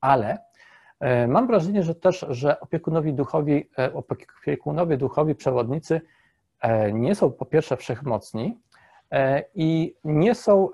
Ale 0.00 0.38
e, 1.00 1.26
mam 1.26 1.46
wrażenie, 1.46 1.82
że 1.82 1.94
też, 1.94 2.26
że 2.28 2.60
opiekunowi 2.60 3.14
duchowi, 3.14 3.70
e, 3.78 3.92
opiekunowie 3.94 4.96
duchowi, 4.96 5.34
przewodnicy 5.34 6.00
nie 6.92 7.14
są 7.14 7.32
po 7.32 7.46
pierwsze 7.46 7.76
wszechmocni 7.76 8.60
i 9.54 9.94
nie 10.04 10.34
są, 10.34 10.68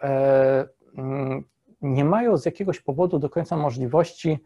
mm, 0.99 1.45
nie 1.83 2.05
mają 2.05 2.37
z 2.37 2.47
jakiegoś 2.47 2.81
powodu 2.81 3.19
do 3.19 3.31
końca 3.31 3.57
możliwości 3.57 4.39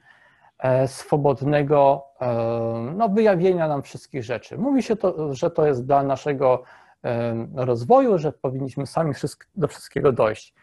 swobodnego 0.86 2.06
no, 2.96 3.08
wyjawienia 3.08 3.68
nam 3.68 3.82
wszystkich 3.82 4.24
rzeczy. 4.24 4.58
Mówi 4.58 4.82
się, 4.82 4.96
to, 4.96 5.34
że 5.34 5.50
to 5.50 5.66
jest 5.66 5.86
dla 5.86 6.02
naszego 6.02 6.62
rozwoju, 7.54 8.18
że 8.18 8.32
powinniśmy 8.32 8.86
sami 8.86 9.14
do 9.54 9.68
wszystkiego 9.68 10.12
dojść. 10.12 10.54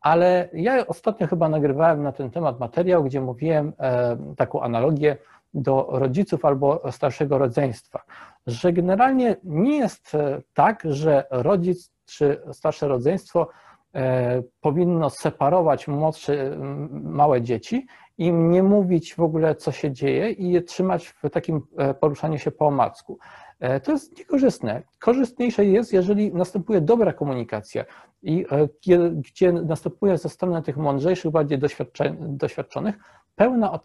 Ale 0.00 0.48
ja 0.52 0.86
ostatnio 0.86 1.26
chyba 1.26 1.48
nagrywałem 1.48 2.02
na 2.02 2.12
ten 2.12 2.30
temat 2.30 2.60
materiał, 2.60 3.04
gdzie 3.04 3.20
mówiłem 3.20 3.72
e, 3.78 4.16
taką 4.36 4.60
analogię 4.62 5.16
do 5.54 5.88
rodziców 5.90 6.44
albo 6.44 6.92
starszego 6.92 7.38
rodzeństwa, 7.38 8.02
że 8.46 8.72
generalnie 8.72 9.36
nie 9.44 9.78
jest 9.78 10.14
e, 10.14 10.42
tak, 10.54 10.82
że 10.84 11.24
rodzic 11.30 11.90
czy 12.04 12.42
starsze 12.52 12.88
rodzeństwo 12.88 13.48
e, 13.94 14.42
powinno 14.60 15.10
separować 15.10 15.88
młodsze, 15.88 16.56
małe 16.90 17.42
dzieci 17.42 17.86
i 18.18 18.32
nie 18.32 18.62
mówić 18.62 19.14
w 19.14 19.20
ogóle, 19.20 19.54
co 19.54 19.72
się 19.72 19.92
dzieje 19.92 20.30
i 20.30 20.50
je 20.50 20.62
trzymać 20.62 21.08
w 21.08 21.30
takim 21.30 21.62
poruszaniu 22.00 22.38
się 22.38 22.50
po 22.50 22.66
omacku. 22.66 23.18
E, 23.60 23.80
to 23.80 23.92
jest 23.92 24.18
niekorzystne. 24.18 24.82
Korzystniejsze 24.98 25.64
jest, 25.64 25.92
jeżeli 25.92 26.34
następuje 26.34 26.80
dobra 26.80 27.12
komunikacja 27.12 27.84
i 28.22 28.46
e, 28.50 28.68
gdzie 29.12 29.52
następuje 29.52 30.18
ze 30.18 30.28
strony 30.28 30.62
tych 30.62 30.76
mądrzejszych, 30.76 31.30
bardziej 31.30 31.58
doświadczonych 32.20 32.98
pełna, 33.36 33.74
e, 33.74 33.78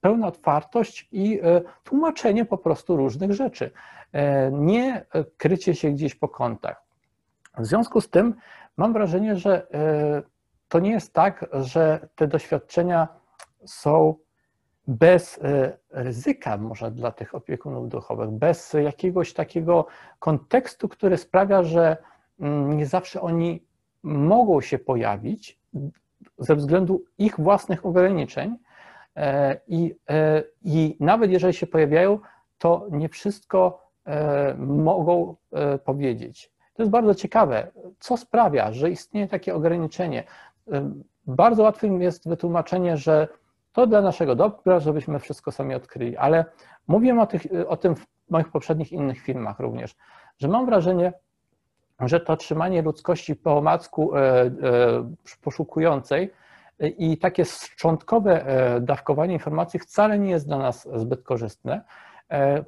pełna 0.00 0.26
otwartość 0.26 1.08
i 1.12 1.40
tłumaczenie 1.84 2.44
po 2.44 2.58
prostu 2.58 2.96
różnych 2.96 3.32
rzeczy. 3.32 3.70
Nie 4.52 5.06
krycie 5.36 5.74
się 5.74 5.90
gdzieś 5.90 6.14
po 6.14 6.28
kątach. 6.28 6.82
W 7.58 7.66
związku 7.66 8.00
z 8.00 8.10
tym 8.10 8.34
mam 8.76 8.92
wrażenie, 8.92 9.36
że 9.36 9.66
to 10.68 10.78
nie 10.78 10.90
jest 10.90 11.12
tak, 11.12 11.46
że 11.52 12.08
te 12.16 12.28
doświadczenia 12.28 13.08
są 13.68 14.14
bez 14.88 15.38
e, 15.42 15.78
ryzyka 15.90 16.56
może 16.56 16.90
dla 16.90 17.10
tych 17.12 17.34
opiekunów 17.34 17.88
duchowych, 17.88 18.30
bez 18.30 18.72
jakiegoś 18.72 19.32
takiego 19.32 19.86
kontekstu, 20.18 20.88
który 20.88 21.16
sprawia, 21.16 21.62
że 21.62 21.96
mm, 22.40 22.76
nie 22.76 22.86
zawsze 22.86 23.20
oni 23.20 23.62
mogą 24.02 24.60
się 24.60 24.78
pojawić 24.78 25.58
ze 26.38 26.56
względu 26.56 27.04
ich 27.18 27.40
własnych 27.40 27.86
ograniczeń 27.86 28.56
e, 29.16 29.60
i, 29.66 29.94
e, 30.10 30.42
i 30.62 30.96
nawet 31.00 31.30
jeżeli 31.30 31.54
się 31.54 31.66
pojawiają, 31.66 32.18
to 32.58 32.86
nie 32.90 33.08
wszystko 33.08 33.88
mogą 34.58 35.36
powiedzieć. 35.84 36.52
To 36.74 36.82
jest 36.82 36.90
bardzo 36.90 37.14
ciekawe, 37.14 37.70
co 37.98 38.16
sprawia, 38.16 38.72
że 38.72 38.90
istnieje 38.90 39.28
takie 39.28 39.54
ograniczenie. 39.54 40.24
Bardzo 41.26 41.62
łatwym 41.62 42.02
jest 42.02 42.28
wytłumaczenie, 42.28 42.96
że 42.96 43.28
to 43.78 43.86
dla 43.86 44.00
naszego 44.00 44.34
dobra, 44.34 44.80
żebyśmy 44.80 45.18
wszystko 45.18 45.52
sami 45.52 45.74
odkryli. 45.74 46.16
Ale 46.16 46.44
mówiłem 46.88 47.18
o, 47.18 47.26
tych, 47.26 47.42
o 47.68 47.76
tym 47.76 47.96
w 47.96 48.06
moich 48.30 48.48
poprzednich 48.48 48.92
innych 48.92 49.20
filmach 49.20 49.60
również, 49.60 49.96
że 50.38 50.48
mam 50.48 50.66
wrażenie, 50.66 51.12
że 52.00 52.20
to 52.20 52.36
trzymanie 52.36 52.82
ludzkości 52.82 53.36
po 53.36 53.56
omacku 53.56 54.16
e, 54.16 54.20
e, 54.20 54.50
poszukującej 55.42 56.32
i 56.78 57.18
takie 57.18 57.44
szczątkowe 57.44 58.46
e, 58.46 58.80
dawkowanie 58.80 59.32
informacji 59.32 59.80
wcale 59.80 60.18
nie 60.18 60.30
jest 60.30 60.46
dla 60.46 60.58
nas 60.58 60.88
zbyt 60.94 61.22
korzystne. 61.22 61.84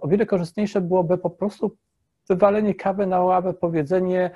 O 0.00 0.08
wiele 0.08 0.26
korzystniejsze 0.26 0.80
byłoby 0.80 1.18
po 1.18 1.30
prostu 1.30 1.76
wywalenie 2.28 2.74
kawy 2.74 3.06
na 3.06 3.20
ławę, 3.20 3.54
powiedzenie, 3.54 4.30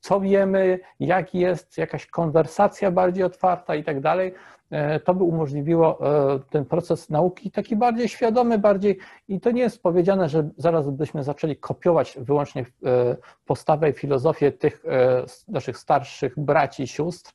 co 0.00 0.20
wiemy, 0.20 0.80
jak 1.00 1.34
jest, 1.34 1.78
jakaś 1.78 2.06
konwersacja 2.06 2.90
bardziej 2.90 3.24
otwarta 3.24 3.74
i 3.74 3.84
tak 3.84 4.00
dalej. 4.00 4.34
E, 4.70 5.00
to 5.00 5.14
by 5.14 5.24
umożliwiło 5.24 5.98
e, 6.00 6.38
ten 6.50 6.64
proces 6.64 7.10
nauki 7.10 7.50
taki 7.50 7.76
bardziej 7.76 8.08
świadomy, 8.08 8.58
bardziej 8.58 8.98
i 9.28 9.40
to 9.40 9.50
nie 9.50 9.62
jest 9.62 9.82
powiedziane, 9.82 10.28
że 10.28 10.48
zaraz 10.56 10.90
byśmy 10.90 11.24
zaczęli 11.24 11.56
kopiować 11.56 12.18
wyłącznie 12.20 12.62
e, 12.62 13.16
postawę 13.46 13.90
i 13.90 13.92
filozofię 13.92 14.52
tych 14.52 14.84
naszych 15.48 15.78
starszych 15.78 16.38
braci 16.38 16.82
i 16.82 16.86
sióstr, 16.86 17.32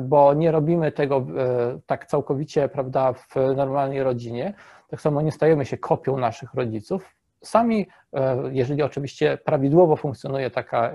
bo 0.00 0.34
nie 0.34 0.50
robimy 0.50 0.92
tego 0.92 1.26
tak 1.86 2.06
całkowicie, 2.06 2.68
prawda, 2.68 3.12
w 3.12 3.34
normalnej 3.56 4.02
rodzinie. 4.02 4.54
Tak 4.88 5.00
samo 5.00 5.22
nie 5.22 5.32
stajemy 5.32 5.66
się 5.66 5.78
kopią 5.78 6.16
naszych 6.16 6.54
rodziców. 6.54 7.17
Sami, 7.42 7.88
jeżeli 8.50 8.82
oczywiście 8.82 9.38
prawidłowo 9.44 9.96
funkcjonuje 9.96 10.50
taka, 10.50 10.92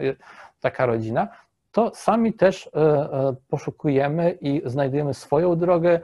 taka 0.60 0.86
rodzina, 0.86 1.28
to 1.74 1.92
sami 1.96 2.34
też 2.34 2.68
e, 2.68 2.80
e, 2.80 3.36
poszukujemy 3.48 4.32
i 4.42 4.62
znajdujemy 4.66 5.14
swoją 5.14 5.56
drogę, 5.56 6.00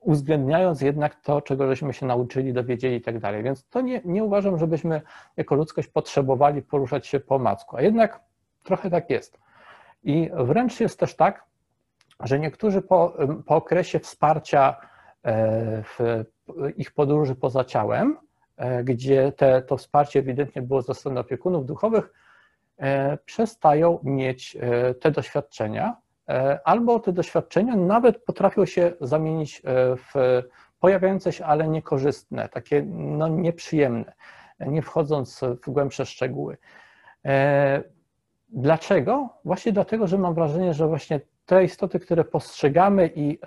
uwzględniając 0.00 0.80
jednak 0.80 1.20
to, 1.20 1.42
czego 1.42 1.66
żeśmy 1.66 1.92
się 1.92 2.06
nauczyli, 2.06 2.52
dowiedzieli 2.52 2.96
i 2.96 3.00
tak 3.00 3.18
dalej. 3.18 3.42
Więc 3.42 3.68
to 3.68 3.80
nie, 3.80 4.00
nie 4.04 4.24
uważam, 4.24 4.58
żebyśmy 4.58 5.02
jako 5.36 5.54
ludzkość 5.54 5.88
potrzebowali 5.88 6.62
poruszać 6.62 7.06
się 7.06 7.20
po 7.20 7.38
macku, 7.38 7.76
a 7.76 7.82
jednak 7.82 8.20
trochę 8.62 8.90
tak 8.90 9.10
jest. 9.10 9.38
I 10.02 10.30
wręcz 10.34 10.80
jest 10.80 11.00
też 11.00 11.16
tak, 11.16 11.44
że 12.20 12.38
niektórzy 12.38 12.82
po, 12.82 13.16
po 13.46 13.56
okresie 13.56 13.98
wsparcia 13.98 14.76
e, 15.24 15.82
w 15.82 16.24
ich 16.76 16.92
podróży 16.92 17.34
poza 17.34 17.64
ciałem, 17.64 18.16
gdzie 18.84 19.32
te, 19.32 19.62
to 19.62 19.76
wsparcie 19.76 20.18
ewidentnie 20.18 20.62
było 20.62 20.82
ze 20.82 20.94
strony 20.94 21.20
opiekunów 21.20 21.66
duchowych, 21.66 22.12
E, 22.80 23.18
przestają 23.24 23.98
mieć 24.02 24.56
e, 24.60 24.94
te 24.94 25.10
doświadczenia, 25.10 25.96
e, 26.28 26.60
albo 26.64 27.00
te 27.00 27.12
doświadczenia 27.12 27.76
nawet 27.76 28.24
potrafią 28.24 28.66
się 28.66 28.92
zamienić 29.00 29.62
w 29.96 30.42
pojawiające 30.80 31.32
się, 31.32 31.44
ale 31.44 31.68
niekorzystne, 31.68 32.48
takie 32.48 32.82
no, 32.92 33.28
nieprzyjemne, 33.28 34.12
nie 34.60 34.82
wchodząc 34.82 35.40
w 35.66 35.70
głębsze 35.70 36.06
szczegóły. 36.06 36.56
Dlaczego? 38.48 39.28
Właśnie 39.44 39.72
dlatego, 39.72 40.06
że 40.06 40.18
mam 40.18 40.34
wrażenie, 40.34 40.74
że 40.74 40.88
właśnie 40.88 41.20
te 41.46 41.64
istoty, 41.64 42.00
które 42.00 42.24
postrzegamy 42.24 43.10
i 43.14 43.38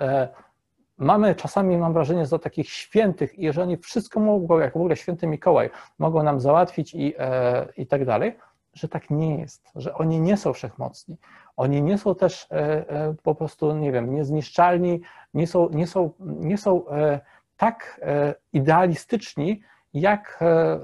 mamy 0.98 1.36
czasami, 1.36 1.78
mam 1.78 1.94
wrażenie, 1.94 2.26
za 2.26 2.40
takich 2.40 2.70
świętych 2.70 3.40
i 3.40 3.54
że 3.54 3.64
oni 3.64 3.78
wszystko 3.78 4.20
mogą, 4.20 4.60
jak 4.60 4.74
w 4.74 4.78
ogóle 4.78 4.96
święty 4.96 5.28
Mikołaj, 5.28 5.70
mogą 6.00 6.24
nam 6.24 6.40
załatwić 6.40 6.94
i, 6.94 7.14
i 7.78 7.88
tak 7.88 8.06
dalej, 8.06 8.38
że 8.74 8.88
tak 8.88 9.10
nie 9.10 9.40
jest, 9.40 9.72
że 9.76 9.94
oni 9.94 10.20
nie 10.20 10.38
są 10.38 10.54
wszechmocni. 10.54 11.18
Oni 11.58 11.82
nie 11.82 11.98
są 11.98 12.16
też 12.16 12.48
e, 12.52 12.56
e, 12.90 13.16
po 13.24 13.36
prostu, 13.36 13.76
nie 13.76 13.92
wiem, 13.92 14.16
niezniszczalni, 14.16 15.02
nie 15.34 15.48
są, 15.48 15.70
nie 15.70 15.88
są, 15.88 16.12
nie 16.20 16.58
są 16.58 16.88
e, 16.88 17.20
tak 17.58 18.02
idealistyczni, 18.54 19.62
jak 19.94 20.40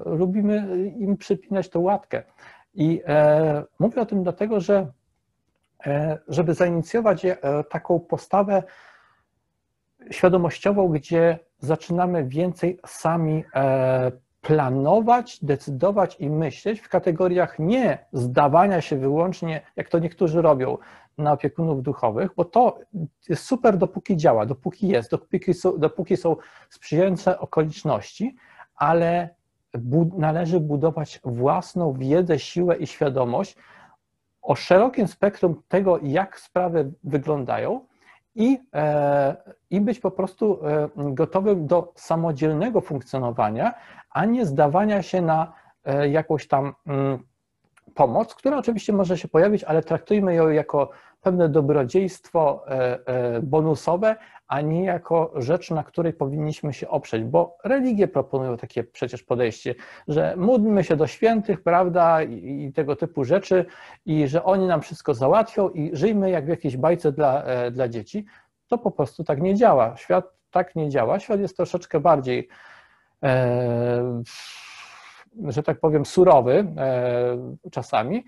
lubimy 0.06 0.88
im 0.98 1.18
przypinać 1.18 1.70
tą 1.70 1.80
łatkę. 1.80 2.24
I 2.74 3.02
mówię 3.80 4.02
o 4.02 4.06
tym 4.06 4.24
dlatego, 4.24 4.60
że 4.60 4.88
żeby 6.28 6.54
zainicjować 6.54 7.26
taką 7.70 8.00
postawę 8.00 8.64
świadomościową, 10.12 10.88
gdzie 10.88 11.40
zaczynamy 11.60 12.26
więcej 12.26 12.80
sami 12.86 13.44
planować, 14.42 15.40
decydować 15.46 16.16
i 16.20 16.30
myśleć 16.30 16.80
w 16.80 16.90
kategoriach 16.90 17.60
nie 17.60 18.06
zdawania 18.14 18.82
się 18.82 18.98
wyłącznie, 18.98 19.62
jak 19.76 19.90
to 19.90 20.00
niektórzy 20.00 20.42
robią, 20.42 20.78
na 21.20 21.32
opiekunów 21.32 21.84
duchowych, 21.84 22.32
bo 22.36 22.46
to 22.46 22.80
jest 23.30 23.44
super, 23.44 23.78
dopóki 23.78 24.18
działa, 24.18 24.46
dopóki 24.46 24.88
jest, 24.88 25.12
dopóki 25.12 25.54
są, 25.54 25.78
dopóki 25.78 26.18
są 26.18 26.36
sprzyjające 26.70 27.40
okoliczności, 27.40 28.36
ale 28.76 29.30
należy 30.18 30.60
budować 30.60 31.20
własną 31.24 31.94
wiedzę, 31.94 32.40
siłę 32.40 32.78
i 32.78 32.88
świadomość 32.88 33.56
o 34.42 34.56
szerokim 34.56 35.08
spektrum 35.08 35.62
tego, 35.68 36.00
jak 36.04 36.40
sprawy 36.40 36.92
wyglądają, 37.04 37.86
i, 38.36 38.60
e, 38.76 39.36
i 39.70 39.82
być 39.82 40.00
po 40.00 40.12
prostu 40.12 40.60
e, 40.66 40.90
gotowym 40.96 41.68
do 41.68 41.94
samodzielnego 41.96 42.82
funkcjonowania, 42.82 43.74
a 44.12 44.26
nie 44.26 44.46
zdawania 44.46 45.02
się 45.02 45.22
na 45.22 45.54
e, 45.86 46.10
jakąś 46.10 46.48
tam 46.48 46.74
mm, 46.88 47.20
pomoc, 47.96 48.36
która 48.36 48.58
oczywiście 48.58 48.94
może 48.94 49.18
się 49.18 49.28
pojawić, 49.28 49.64
ale 49.64 49.84
traktujmy 49.84 50.36
ją 50.36 50.50
jako 50.50 50.90
pewne 51.22 51.50
dobrodziejstwo 51.50 52.66
bonusowe, 53.44 54.16
a 54.50 54.62
nie 54.62 54.84
jako 54.84 55.32
rzecz, 55.36 55.72
na 55.72 55.84
której 55.84 56.14
powinniśmy 56.14 56.74
się 56.74 56.90
oprzeć, 56.90 57.24
bo 57.24 57.58
religie 57.64 58.08
proponują 58.08 58.58
takie 58.58 58.84
przecież 58.84 59.24
podejście, 59.24 59.76
że 60.08 60.34
módlmy 60.38 60.84
się 60.84 60.96
do 60.96 61.08
świętych, 61.08 61.64
prawda, 61.64 62.24
i, 62.24 62.64
i 62.64 62.74
tego 62.74 62.96
typu 62.96 63.24
rzeczy, 63.24 63.66
i 64.06 64.28
że 64.28 64.44
oni 64.44 64.68
nam 64.68 64.82
wszystko 64.82 65.14
załatwią 65.14 65.70
i 65.70 65.92
żyjmy 65.94 66.30
jak 66.30 66.46
w 66.46 66.48
jakiejś 66.48 66.78
bajce 66.78 67.12
dla, 67.12 67.44
e, 67.44 67.72
dla 67.72 67.88
dzieci. 67.88 68.26
To 68.68 68.78
po 68.78 68.92
prostu 68.92 69.24
tak 69.24 69.42
nie 69.42 69.56
działa. 69.56 69.98
Świat 69.98 70.26
tak 70.52 70.76
nie 70.76 70.90
działa. 70.90 71.20
Świat 71.20 71.40
jest 71.40 71.58
troszeczkę 71.58 72.00
bardziej, 72.00 72.48
e, 73.24 74.24
że 75.48 75.64
tak 75.64 75.80
powiem, 75.80 76.06
surowy 76.06 76.74
e, 76.78 77.38
czasami. 77.72 78.26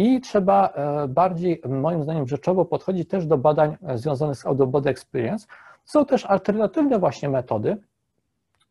I 0.00 0.20
trzeba 0.20 0.68
e, 0.68 1.08
bardziej, 1.08 1.62
moim 1.68 2.02
zdaniem, 2.02 2.28
rzeczowo 2.28 2.64
podchodzić 2.64 3.08
też 3.08 3.26
do 3.26 3.38
badań 3.38 3.76
e, 3.86 3.98
związanych 3.98 4.36
z 4.36 4.46
Auto 4.46 4.66
Body 4.66 4.90
Experience. 4.90 5.46
Są 5.84 6.06
też 6.06 6.26
alternatywne 6.26 6.98
właśnie 6.98 7.28
metody, 7.28 7.76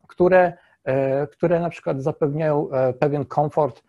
które, 0.06 0.52
e, 0.84 1.26
które 1.26 1.60
na 1.60 1.70
przykład 1.70 2.02
zapewniają 2.02 2.68
pewien 2.98 3.24
komfort 3.24 3.82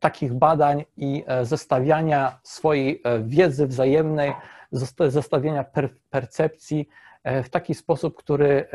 takich 0.00 0.34
badań 0.34 0.84
i 0.96 1.24
zestawiania 1.42 2.38
swojej 2.42 3.02
wiedzy 3.22 3.66
wzajemnej, 3.66 4.32
zestawiania 5.08 5.64
percepcji 6.10 6.88
w 7.24 7.48
taki 7.48 7.74
sposób, 7.74 8.16
który 8.16 8.66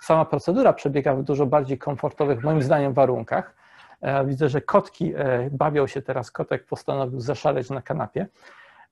sama 0.00 0.24
procedura 0.24 0.72
przebiega 0.72 1.14
w 1.14 1.22
dużo 1.22 1.46
bardziej 1.46 1.78
komfortowych, 1.78 2.44
moim 2.44 2.62
zdaniem, 2.62 2.92
warunkach. 2.92 3.59
E, 4.00 4.24
widzę, 4.24 4.48
że 4.48 4.60
kotki 4.60 5.14
e, 5.16 5.50
bawią 5.50 5.86
się 5.86 6.02
teraz, 6.02 6.30
kotek 6.30 6.66
postanowił 6.66 7.20
zaszaleć 7.20 7.70
na 7.70 7.82
kanapie. 7.82 8.26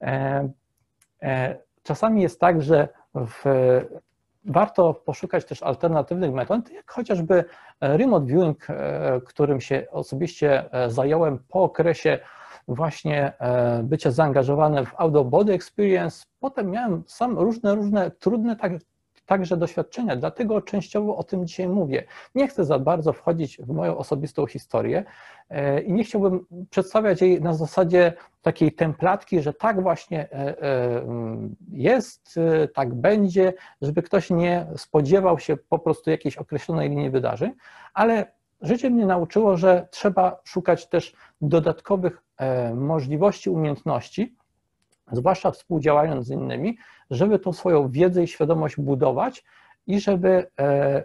E, 0.03 0.49
czasami 1.83 2.23
jest 2.23 2.41
tak, 2.41 2.62
że 2.62 2.88
w, 3.15 3.45
warto 4.45 4.95
poszukać 4.95 5.45
też 5.45 5.62
alternatywnych 5.62 6.33
metod, 6.33 6.71
jak 6.71 6.91
chociażby 6.91 7.45
remote 7.81 8.27
viewing, 8.27 8.67
którym 9.25 9.61
się 9.61 9.87
osobiście 9.91 10.65
zająłem 10.88 11.38
po 11.49 11.62
okresie 11.62 12.19
właśnie 12.69 13.33
bycia 13.83 14.11
zaangażowanym 14.11 14.87
w 14.87 14.95
audio 14.97 15.25
body 15.25 15.53
experience. 15.53 16.25
Potem 16.41 16.71
miałem 16.71 17.05
sam 17.07 17.38
różne, 17.38 17.75
różne 17.75 18.11
trudne, 18.11 18.57
tak, 18.57 18.73
także 19.28 19.56
doświadczenia, 19.56 20.16
dlatego 20.16 20.62
częściowo 20.62 21.16
o 21.16 21.23
tym 21.23 21.47
dzisiaj 21.47 21.68
mówię. 21.68 22.04
Nie 22.35 22.49
chcę 22.49 22.64
za 22.64 22.78
bardzo 22.78 23.12
wchodzić 23.12 23.58
w 23.58 23.68
moją 23.68 23.97
osobistą 23.99 24.47
historię 24.47 25.04
e, 25.50 25.80
i 25.80 25.92
nie 25.92 26.04
chciałbym 26.04 26.47
przedstawiać 26.70 27.23
jej 27.23 27.42
na 27.42 27.54
zasadzie 27.54 28.12
takiej 28.42 28.73
templatki, 28.73 29.40
że 29.40 29.52
tak 29.52 29.82
właśnie 29.82 30.32
e, 30.32 30.62
e, 30.62 31.02
jest, 31.73 32.40
tak 32.75 32.94
będzie, 32.94 33.53
żeby 33.83 34.03
ktoś 34.03 34.31
nie 34.31 34.66
spodziewał 34.76 35.38
się 35.38 35.57
po 35.57 35.79
prostu 35.79 36.11
jakiejś 36.11 36.37
określonej 36.37 36.88
linii 36.88 37.11
wydarzeń, 37.11 37.53
ale 37.94 38.33
życie 38.61 38.90
mnie 38.90 39.07
nauczyło, 39.07 39.57
że 39.57 39.88
trzeba 39.90 40.40
szukać 40.44 40.88
też 40.88 41.16
dodatkowych 41.40 42.22
możliwości, 42.74 43.50
umiejętności, 43.50 44.37
zwłaszcza 45.12 45.51
współdziałając 45.51 46.27
z 46.27 46.31
innymi, 46.31 46.79
żeby 47.11 47.38
tą 47.38 47.53
swoją 47.53 47.88
wiedzę 47.88 48.23
i 48.23 48.29
świadomość 48.29 48.77
budować 48.77 49.44
i 49.87 50.01
żeby, 50.01 50.47
e, 50.61 51.05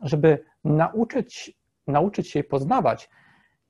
żeby 0.00 0.44
nauczyć, 0.64 1.58
nauczyć 1.86 2.30
się 2.30 2.44
poznawać, 2.44 3.10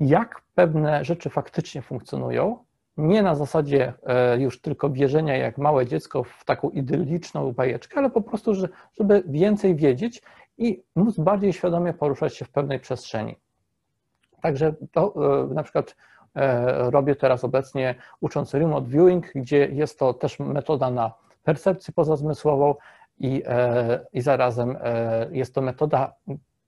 jak 0.01 0.43
pewne 0.55 1.05
rzeczy 1.05 1.31
faktycznie 1.31 1.83
funkcjonują, 1.83 2.65
nie 2.97 3.23
na 3.23 3.35
zasadzie 3.35 3.93
e, 4.07 4.41
już 4.41 4.61
tylko 4.61 4.91
wierzenia 4.91 5.37
jak 5.37 5.59
małe 5.59 5.87
dziecko 5.87 6.25
w 6.25 6.45
taką 6.45 6.71
idylliczną 6.71 7.53
bajeczkę, 7.53 7.99
ale 7.99 8.11
po 8.11 8.21
prostu, 8.23 8.55
żeby 8.99 9.23
więcej 9.27 9.77
wiedzieć 9.77 10.23
i 10.59 10.83
móc 10.97 11.19
bardziej 11.19 11.53
świadomie 11.53 11.93
poruszać 11.93 12.37
się 12.37 12.45
w 12.45 12.51
pewnej 12.51 12.81
przestrzeni. 12.81 13.37
Także 14.43 14.75
to 14.93 15.15
e, 15.51 15.55
na 15.55 15.63
przykład 15.63 15.97
robię 16.77 17.17
teraz 17.17 17.45
obecnie 17.45 17.95
ucząc 18.21 18.55
remote 18.55 18.87
viewing, 18.87 19.27
gdzie 19.35 19.67
jest 19.67 19.99
to 19.99 20.15
też 20.15 20.39
metoda 20.39 20.91
na 20.91 21.13
percepcję 21.43 21.95
pozazmysłową 21.95 22.75
i, 23.19 23.43
e, 23.47 24.07
i 24.13 24.21
zarazem 24.21 24.77
e, 24.81 25.27
jest 25.31 25.55
to 25.55 25.61
metoda 25.61 26.15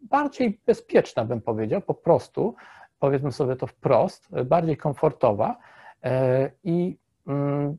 bardziej 0.00 0.60
bezpieczna, 0.66 1.24
bym 1.24 1.40
powiedział, 1.40 1.80
po 1.80 1.94
prostu, 1.94 2.54
powiedzmy 2.98 3.32
sobie 3.32 3.56
to 3.56 3.66
wprost, 3.66 4.28
bardziej 4.44 4.76
komfortowa 4.76 5.56
e, 6.04 6.50
i 6.64 6.98
mm, 7.26 7.76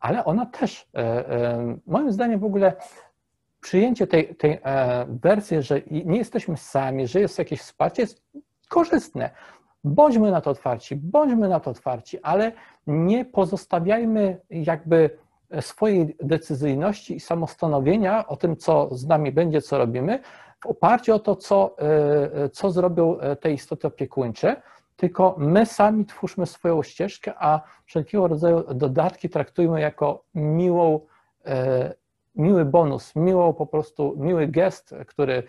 ale 0.00 0.24
ona 0.24 0.46
też, 0.46 0.88
moim 1.86 2.12
zdaniem 2.12 2.40
w 2.40 2.44
ogóle 2.44 2.72
przyjęcie 3.60 4.06
tej, 4.06 4.36
tej 4.36 4.60
wersji, 5.08 5.62
że 5.62 5.80
nie 5.90 6.18
jesteśmy 6.18 6.56
sami, 6.56 7.06
że 7.06 7.20
jest 7.20 7.38
jakieś 7.38 7.60
wsparcie, 7.60 8.02
jest 8.02 8.22
korzystne. 8.68 9.30
Bądźmy 9.84 10.30
na 10.30 10.40
to 10.40 10.50
otwarci, 10.50 10.96
bądźmy 10.96 11.48
na 11.48 11.60
to 11.60 11.70
otwarci, 11.70 12.22
ale 12.22 12.52
nie 12.86 13.24
pozostawiajmy 13.24 14.40
jakby 14.50 15.18
swojej 15.60 16.16
decyzyjności 16.22 17.16
i 17.16 17.20
samostanowienia 17.20 18.26
o 18.26 18.36
tym, 18.36 18.56
co 18.56 18.88
z 18.94 19.06
nami 19.06 19.32
będzie, 19.32 19.62
co 19.62 19.78
robimy, 19.78 20.20
w 20.60 20.66
oparciu 20.66 21.14
o 21.14 21.18
to, 21.18 21.36
co, 21.36 21.76
e, 21.78 22.48
co 22.48 22.70
zrobią 22.70 23.18
e, 23.18 23.36
te 23.36 23.52
istoty 23.52 23.86
opiekuńcze, 23.86 24.62
tylko 24.96 25.34
my 25.38 25.66
sami 25.66 26.06
twórzmy 26.06 26.46
swoją 26.46 26.82
ścieżkę, 26.82 27.34
a 27.38 27.60
wszelkiego 27.84 28.28
rodzaju 28.28 28.74
dodatki 28.74 29.28
traktujmy 29.28 29.80
jako 29.80 30.24
miłą, 30.34 31.00
e, 31.46 31.94
miły 32.34 32.64
bonus, 32.64 33.16
miłą 33.16 33.52
po 33.52 33.66
prostu, 33.66 34.14
miły 34.16 34.46
gest, 34.46 34.94
który 35.06 35.42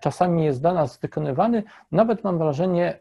czasami 0.00 0.44
jest 0.44 0.60
dla 0.60 0.72
nas 0.72 0.98
wykonywany. 0.98 1.62
Nawet 1.92 2.24
mam 2.24 2.38
wrażenie, 2.38 2.98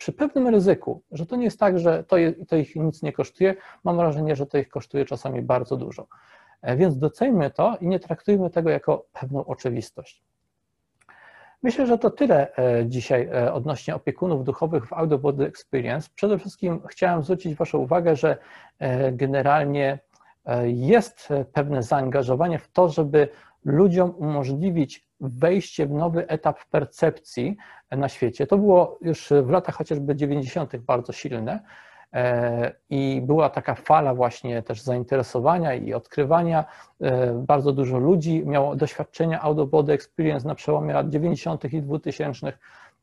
przy 0.00 0.12
pewnym 0.12 0.48
ryzyku, 0.48 1.02
że 1.12 1.26
to 1.26 1.36
nie 1.36 1.44
jest 1.44 1.60
tak, 1.60 1.78
że 1.78 2.04
to, 2.04 2.16
to 2.48 2.56
ich 2.56 2.76
nic 2.76 3.02
nie 3.02 3.12
kosztuje, 3.12 3.54
mam 3.84 3.96
wrażenie, 3.96 4.36
że 4.36 4.46
to 4.46 4.58
ich 4.58 4.68
kosztuje 4.68 5.04
czasami 5.04 5.42
bardzo 5.42 5.76
dużo. 5.76 6.06
E, 6.62 6.76
więc 6.76 6.98
doceńmy 6.98 7.50
to 7.50 7.76
i 7.80 7.88
nie 7.88 8.00
traktujmy 8.00 8.50
tego 8.50 8.70
jako 8.70 9.06
pewną 9.12 9.44
oczywistość. 9.44 10.22
Myślę, 11.62 11.86
że 11.86 11.98
to 11.98 12.10
tyle 12.10 12.56
e, 12.56 12.86
dzisiaj 12.86 13.28
e, 13.32 13.52
odnośnie 13.52 13.94
opiekunów 13.94 14.44
duchowych 14.44 14.86
w 14.86 14.92
Audio 14.92 15.18
Body 15.18 15.46
Experience. 15.46 16.08
Przede 16.14 16.38
wszystkim 16.38 16.80
chciałem 16.88 17.22
zwrócić 17.22 17.54
Waszą 17.54 17.78
uwagę, 17.78 18.16
że 18.16 18.36
generalnie 19.12 19.98
jest 20.64 21.28
pewne 21.52 21.82
zaangażowanie 21.82 22.58
w 22.58 22.68
to, 22.72 22.88
żeby 22.88 23.28
ludziom 23.64 24.14
umożliwić 24.16 25.06
wejście 25.20 25.86
w 25.86 25.90
nowy 25.90 26.28
etap 26.28 26.64
percepcji 26.64 27.56
na 27.90 28.08
świecie. 28.08 28.46
To 28.46 28.58
było 28.58 28.98
już 29.00 29.32
w 29.42 29.50
latach 29.50 29.74
chociażby 29.74 30.16
90. 30.16 30.76
bardzo 30.76 31.12
silne 31.12 31.60
e, 32.12 32.72
i 32.90 33.22
była 33.24 33.50
taka 33.50 33.74
fala 33.74 34.14
właśnie 34.14 34.62
też 34.62 34.82
zainteresowania 34.82 35.74
i 35.74 35.94
odkrywania. 35.94 36.64
E, 37.00 37.32
bardzo 37.32 37.72
dużo 37.72 37.98
ludzi 37.98 38.46
miało 38.46 38.76
doświadczenia 38.76 39.40
audio 39.40 39.66
body 39.66 39.92
experience 39.92 40.48
na 40.48 40.54
przełomie 40.54 40.94
lat 40.94 41.08
90. 41.08 41.72
i 41.72 41.82
2000. 41.82 42.52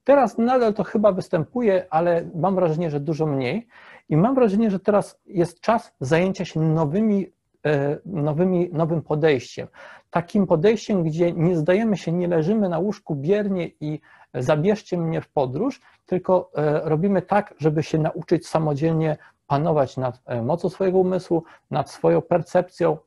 Teraz 0.04 0.38
nadal 0.38 0.74
to 0.74 0.84
chyba 0.84 1.12
występuje, 1.12 1.86
ale 1.90 2.30
mam 2.36 2.56
wrażenie, 2.56 2.90
że 2.90 3.00
dużo 3.00 3.26
mniej. 3.26 3.68
I 4.10 4.18
mam 4.18 4.36
wrażenie, 4.36 4.72
że 4.72 4.80
teraz 4.80 5.20
jest 5.26 5.62
czas 5.62 5.92
zajęcia 6.00 6.46
się 6.46 6.60
nowymi 6.60 7.32
E, 7.68 7.98
nowymi, 8.06 8.70
nowym 8.74 9.02
podejściem. 9.02 9.68
Takim 10.10 10.48
podejściem, 10.48 11.04
gdzie 11.04 11.34
nie 11.34 11.58
zdajemy 11.58 11.98
się, 11.98 12.12
nie 12.12 12.28
leżymy 12.28 12.70
na 12.70 12.80
łóżku 12.80 13.16
biernie 13.16 13.72
i 13.80 14.00
zabierzcie 14.34 14.98
mnie 14.98 15.22
w 15.22 15.30
podróż, 15.30 15.82
tylko 16.06 16.52
e, 16.56 16.90
robimy 16.90 17.22
tak, 17.22 17.54
żeby 17.58 17.84
się 17.84 17.98
nauczyć 17.98 18.48
samodzielnie 18.48 19.18
panować 19.48 19.98
nad 19.98 20.22
e, 20.26 20.42
mocą 20.42 20.70
swojego 20.70 20.98
umysłu, 20.98 21.44
nad 21.72 21.92
swoją 21.92 22.22
percepcją 22.22 22.98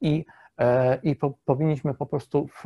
i 0.00 0.24
i 1.02 1.16
po, 1.16 1.34
powinniśmy 1.44 1.94
po 1.94 2.06
prostu 2.06 2.46
w, 2.46 2.64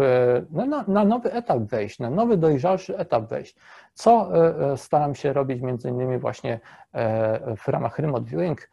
no, 0.51 0.67
na, 0.67 0.85
na, 0.89 1.05
nowy 1.05 1.33
etap 1.33 1.59
wejść, 1.59 1.99
na 1.99 2.11
nowy, 2.11 2.37
dojrzalszy 2.37 2.99
etap 2.99 3.29
wejść. 3.29 3.57
Co 3.95 4.31
staram 4.77 5.15
się 5.15 5.33
robić 5.33 5.63
między 5.63 5.89
innymi 5.89 6.19
właśnie 6.19 6.61
w 7.57 7.69
ramach 7.69 7.99
Remote 7.99 8.25
Viewing. 8.25 8.71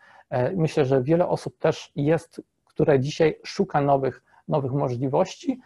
Myślę, 0.56 0.86
że 0.86 1.04
wiele 1.04 1.28
osób 1.28 1.58
też 1.60 1.91
jest, 1.95 2.41
które 2.65 2.99
dzisiaj 2.99 3.39
szuka 3.43 3.82
nowych, 3.82 4.23
nowych 4.47 4.71
możliwości. 4.71 5.60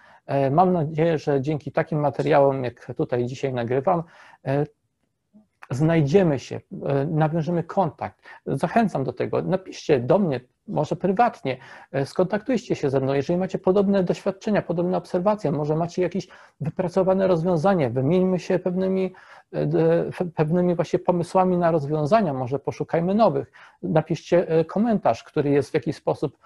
Mam 0.52 0.74
nadzieję, 0.74 1.18
że 1.18 1.42
dzięki 1.42 1.72
takim 1.72 2.00
materiałom, 2.00 2.64
jak 2.64 2.94
tutaj 2.98 3.26
dzisiaj 3.26 3.54
nagrywam, 3.54 4.04
znajdziemy 5.70 6.40
się, 6.40 6.62
e, 6.86 7.06
nawiążemy 7.06 7.64
kontakt. 7.64 8.22
Zachęcam 8.46 9.04
do 9.04 9.14
tego. 9.14 9.42
Napiszcie 9.42 10.00
do 10.00 10.20
mnie, 10.20 10.40
może 10.68 10.96
prywatnie, 10.96 11.58
e, 11.92 12.06
skontaktujcie 12.06 12.76
się 12.76 12.90
ze 12.90 13.00
mną, 13.00 13.14
jeżeli 13.14 13.40
macie 13.40 13.60
podobne 13.60 14.04
doświadczenia, 14.04 14.62
podobne 14.62 14.98
obserwacje, 14.98 15.52
może 15.52 15.76
macie 15.76 16.02
jakieś 16.02 16.28
wypracowane 16.62 17.28
rozwiązanie, 17.28 17.90
wymieńmy 17.90 18.40
się 18.40 18.60
pewnymi, 18.60 19.14
e, 19.54 20.28
pewnymi 20.36 20.76
właśnie 20.76 21.00
pomysłami 21.00 21.58
na 21.58 21.72
rozwiązania, 21.72 22.34
może 22.34 22.60
poszukajmy 22.60 23.16
nowych. 23.16 23.52
Napiszcie 23.84 24.66
komentarz, 24.68 25.24
który 25.24 25.50
jest 25.50 25.72
w 25.72 25.74
jakiś 25.74 25.96
sposób 25.96 26.38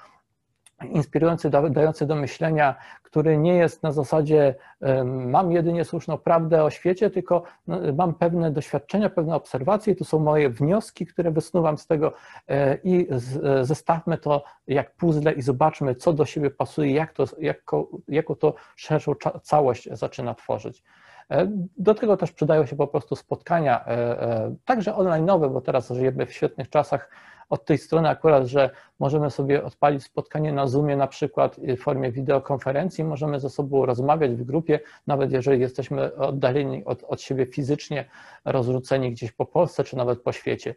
inspirujący, 0.83 1.49
dający 1.49 2.05
do 2.05 2.15
myślenia, 2.15 2.75
który 3.03 3.37
nie 3.37 3.55
jest 3.55 3.83
na 3.83 3.91
zasadzie 3.91 4.55
mam 5.05 5.51
jedynie 5.51 5.85
słuszną 5.85 6.17
prawdę 6.17 6.63
o 6.63 6.69
świecie, 6.69 7.09
tylko 7.09 7.43
no, 7.67 7.79
mam 7.97 8.13
pewne 8.13 8.51
doświadczenia, 8.51 9.09
pewne 9.09 9.35
obserwacje, 9.35 9.95
tu 9.95 10.03
są 10.03 10.19
moje 10.19 10.49
wnioski, 10.49 11.05
które 11.05 11.31
wysnuwam 11.31 11.77
z 11.77 11.87
tego 11.87 12.13
e, 12.47 12.77
i 12.83 13.07
zestawmy 13.61 14.17
to 14.17 14.43
jak 14.67 14.95
puzzle 14.95 15.31
i 15.31 15.41
zobaczmy, 15.41 15.95
co 15.95 16.13
do 16.13 16.25
siebie 16.25 16.49
pasuje, 16.49 16.93
jak 16.93 17.13
to, 17.13 17.25
jako, 17.39 17.87
jaką 18.07 18.35
to 18.35 18.53
szerszą 18.75 19.13
całość 19.43 19.89
zaczyna 19.91 20.35
tworzyć. 20.35 20.83
E, 21.31 21.47
do 21.77 21.95
tego 21.95 22.17
też 22.17 22.31
przydają 22.31 22.65
się 22.65 22.75
po 22.75 22.87
prostu 22.87 23.15
spotkania, 23.15 23.85
e, 23.85 24.55
także 24.65 24.95
online, 24.95 25.25
bo 25.25 25.61
teraz 25.61 25.89
żyjemy 25.89 26.25
w 26.25 26.33
świetnych 26.33 26.69
czasach, 26.69 27.09
od 27.49 27.65
tej 27.65 27.77
strony 27.77 28.09
akurat, 28.09 28.45
że 28.45 28.69
możemy 28.99 29.29
sobie 29.29 29.63
odpalić 29.63 30.03
spotkanie 30.03 30.53
na 30.53 30.67
Zoomie 30.67 30.95
na 30.95 31.07
przykład 31.07 31.59
w 31.77 31.77
formie 31.77 32.11
wideokonferencji, 32.11 33.03
możemy 33.03 33.39
ze 33.39 33.49
sobą 33.49 33.85
rozmawiać 33.85 34.31
w 34.31 34.43
grupie, 34.43 34.79
nawet 35.07 35.31
jeżeli 35.31 35.61
jesteśmy 35.61 36.15
oddaleni 36.15 36.85
od, 36.85 37.03
od 37.03 37.21
siebie 37.21 37.45
fizycznie, 37.45 38.05
rozrzuceni 38.45 39.11
gdzieś 39.11 39.31
po 39.31 39.45
Polsce 39.45 39.83
czy 39.83 39.97
nawet 39.97 40.21
po 40.21 40.31
świecie. 40.31 40.75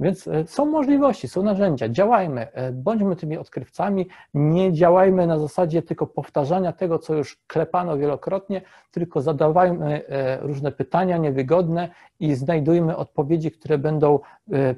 Więc 0.00 0.28
e, 0.28 0.46
są 0.46 0.66
możliwości, 0.66 1.28
są 1.28 1.42
narzędzia, 1.42 1.88
działajmy, 1.88 2.52
e, 2.52 2.72
bądźmy 2.72 3.16
tymi 3.16 3.38
odkrywcami, 3.38 4.08
nie 4.34 4.72
działajmy 4.72 5.26
na 5.26 5.38
zasadzie 5.38 5.82
tylko 5.82 6.06
powtarzania 6.06 6.72
tego, 6.72 6.98
co 6.98 7.14
już 7.14 7.38
klepano 7.46 7.98
wielokrotnie, 7.98 8.62
tylko 8.90 9.20
zadawajmy 9.20 10.06
e, 10.08 10.38
różne 10.40 10.72
pytania 10.72 11.16
niewygodne 11.16 11.88
i 12.20 12.34
znajdujmy 12.34 12.96
odpowiedzi, 12.96 13.50
które 13.50 13.78
będą 13.78 14.18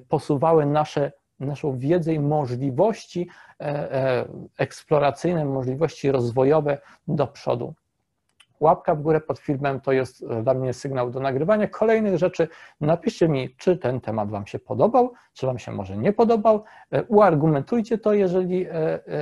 posuwały 0.08 0.66
nasze 0.66 1.12
naszą 1.40 1.78
wiedzę 1.78 2.14
i 2.14 2.20
możliwości 2.20 3.28
eksploracyjne, 4.58 5.44
możliwości 5.44 6.10
rozwojowe 6.10 6.78
do 7.08 7.26
przodu. 7.26 7.74
Łapka 8.60 8.94
w 8.94 9.02
górę 9.02 9.20
pod 9.20 9.38
filmem 9.38 9.80
to 9.80 9.92
jest 9.92 10.26
dla 10.42 10.54
mnie 10.54 10.72
sygnał 10.72 11.10
do 11.10 11.20
nagrywania 11.20 11.68
kolejnych 11.68 12.18
rzeczy. 12.18 12.48
Napiszcie 12.80 13.28
mi, 13.28 13.54
czy 13.56 13.76
ten 13.76 14.00
temat 14.00 14.30
Wam 14.30 14.46
się 14.46 14.58
podobał, 14.58 15.12
czy 15.32 15.46
Wam 15.46 15.58
się 15.58 15.72
może 15.72 15.96
nie 15.96 16.12
podobał. 16.12 16.64
E, 16.90 17.04
uargumentujcie 17.04 17.98
to, 17.98 18.12
jeżeli, 18.12 18.66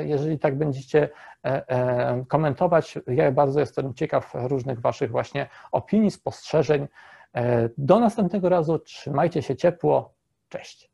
jeżeli 0.04 0.38
tak 0.38 0.58
będziecie 0.58 1.08
komentować. 2.28 2.98
Ja 3.06 3.32
bardzo 3.32 3.60
jestem 3.60 3.94
ciekaw 3.94 4.32
różnych 4.34 4.80
Waszych 4.80 5.10
właśnie 5.10 5.48
opinii, 5.72 6.10
spostrzeżeń. 6.10 6.88
Do 7.78 8.00
następnego 8.00 8.48
razu. 8.48 8.78
Trzymajcie 8.78 9.42
się 9.42 9.56
ciepło. 9.56 10.14
Cześć. 10.48 10.87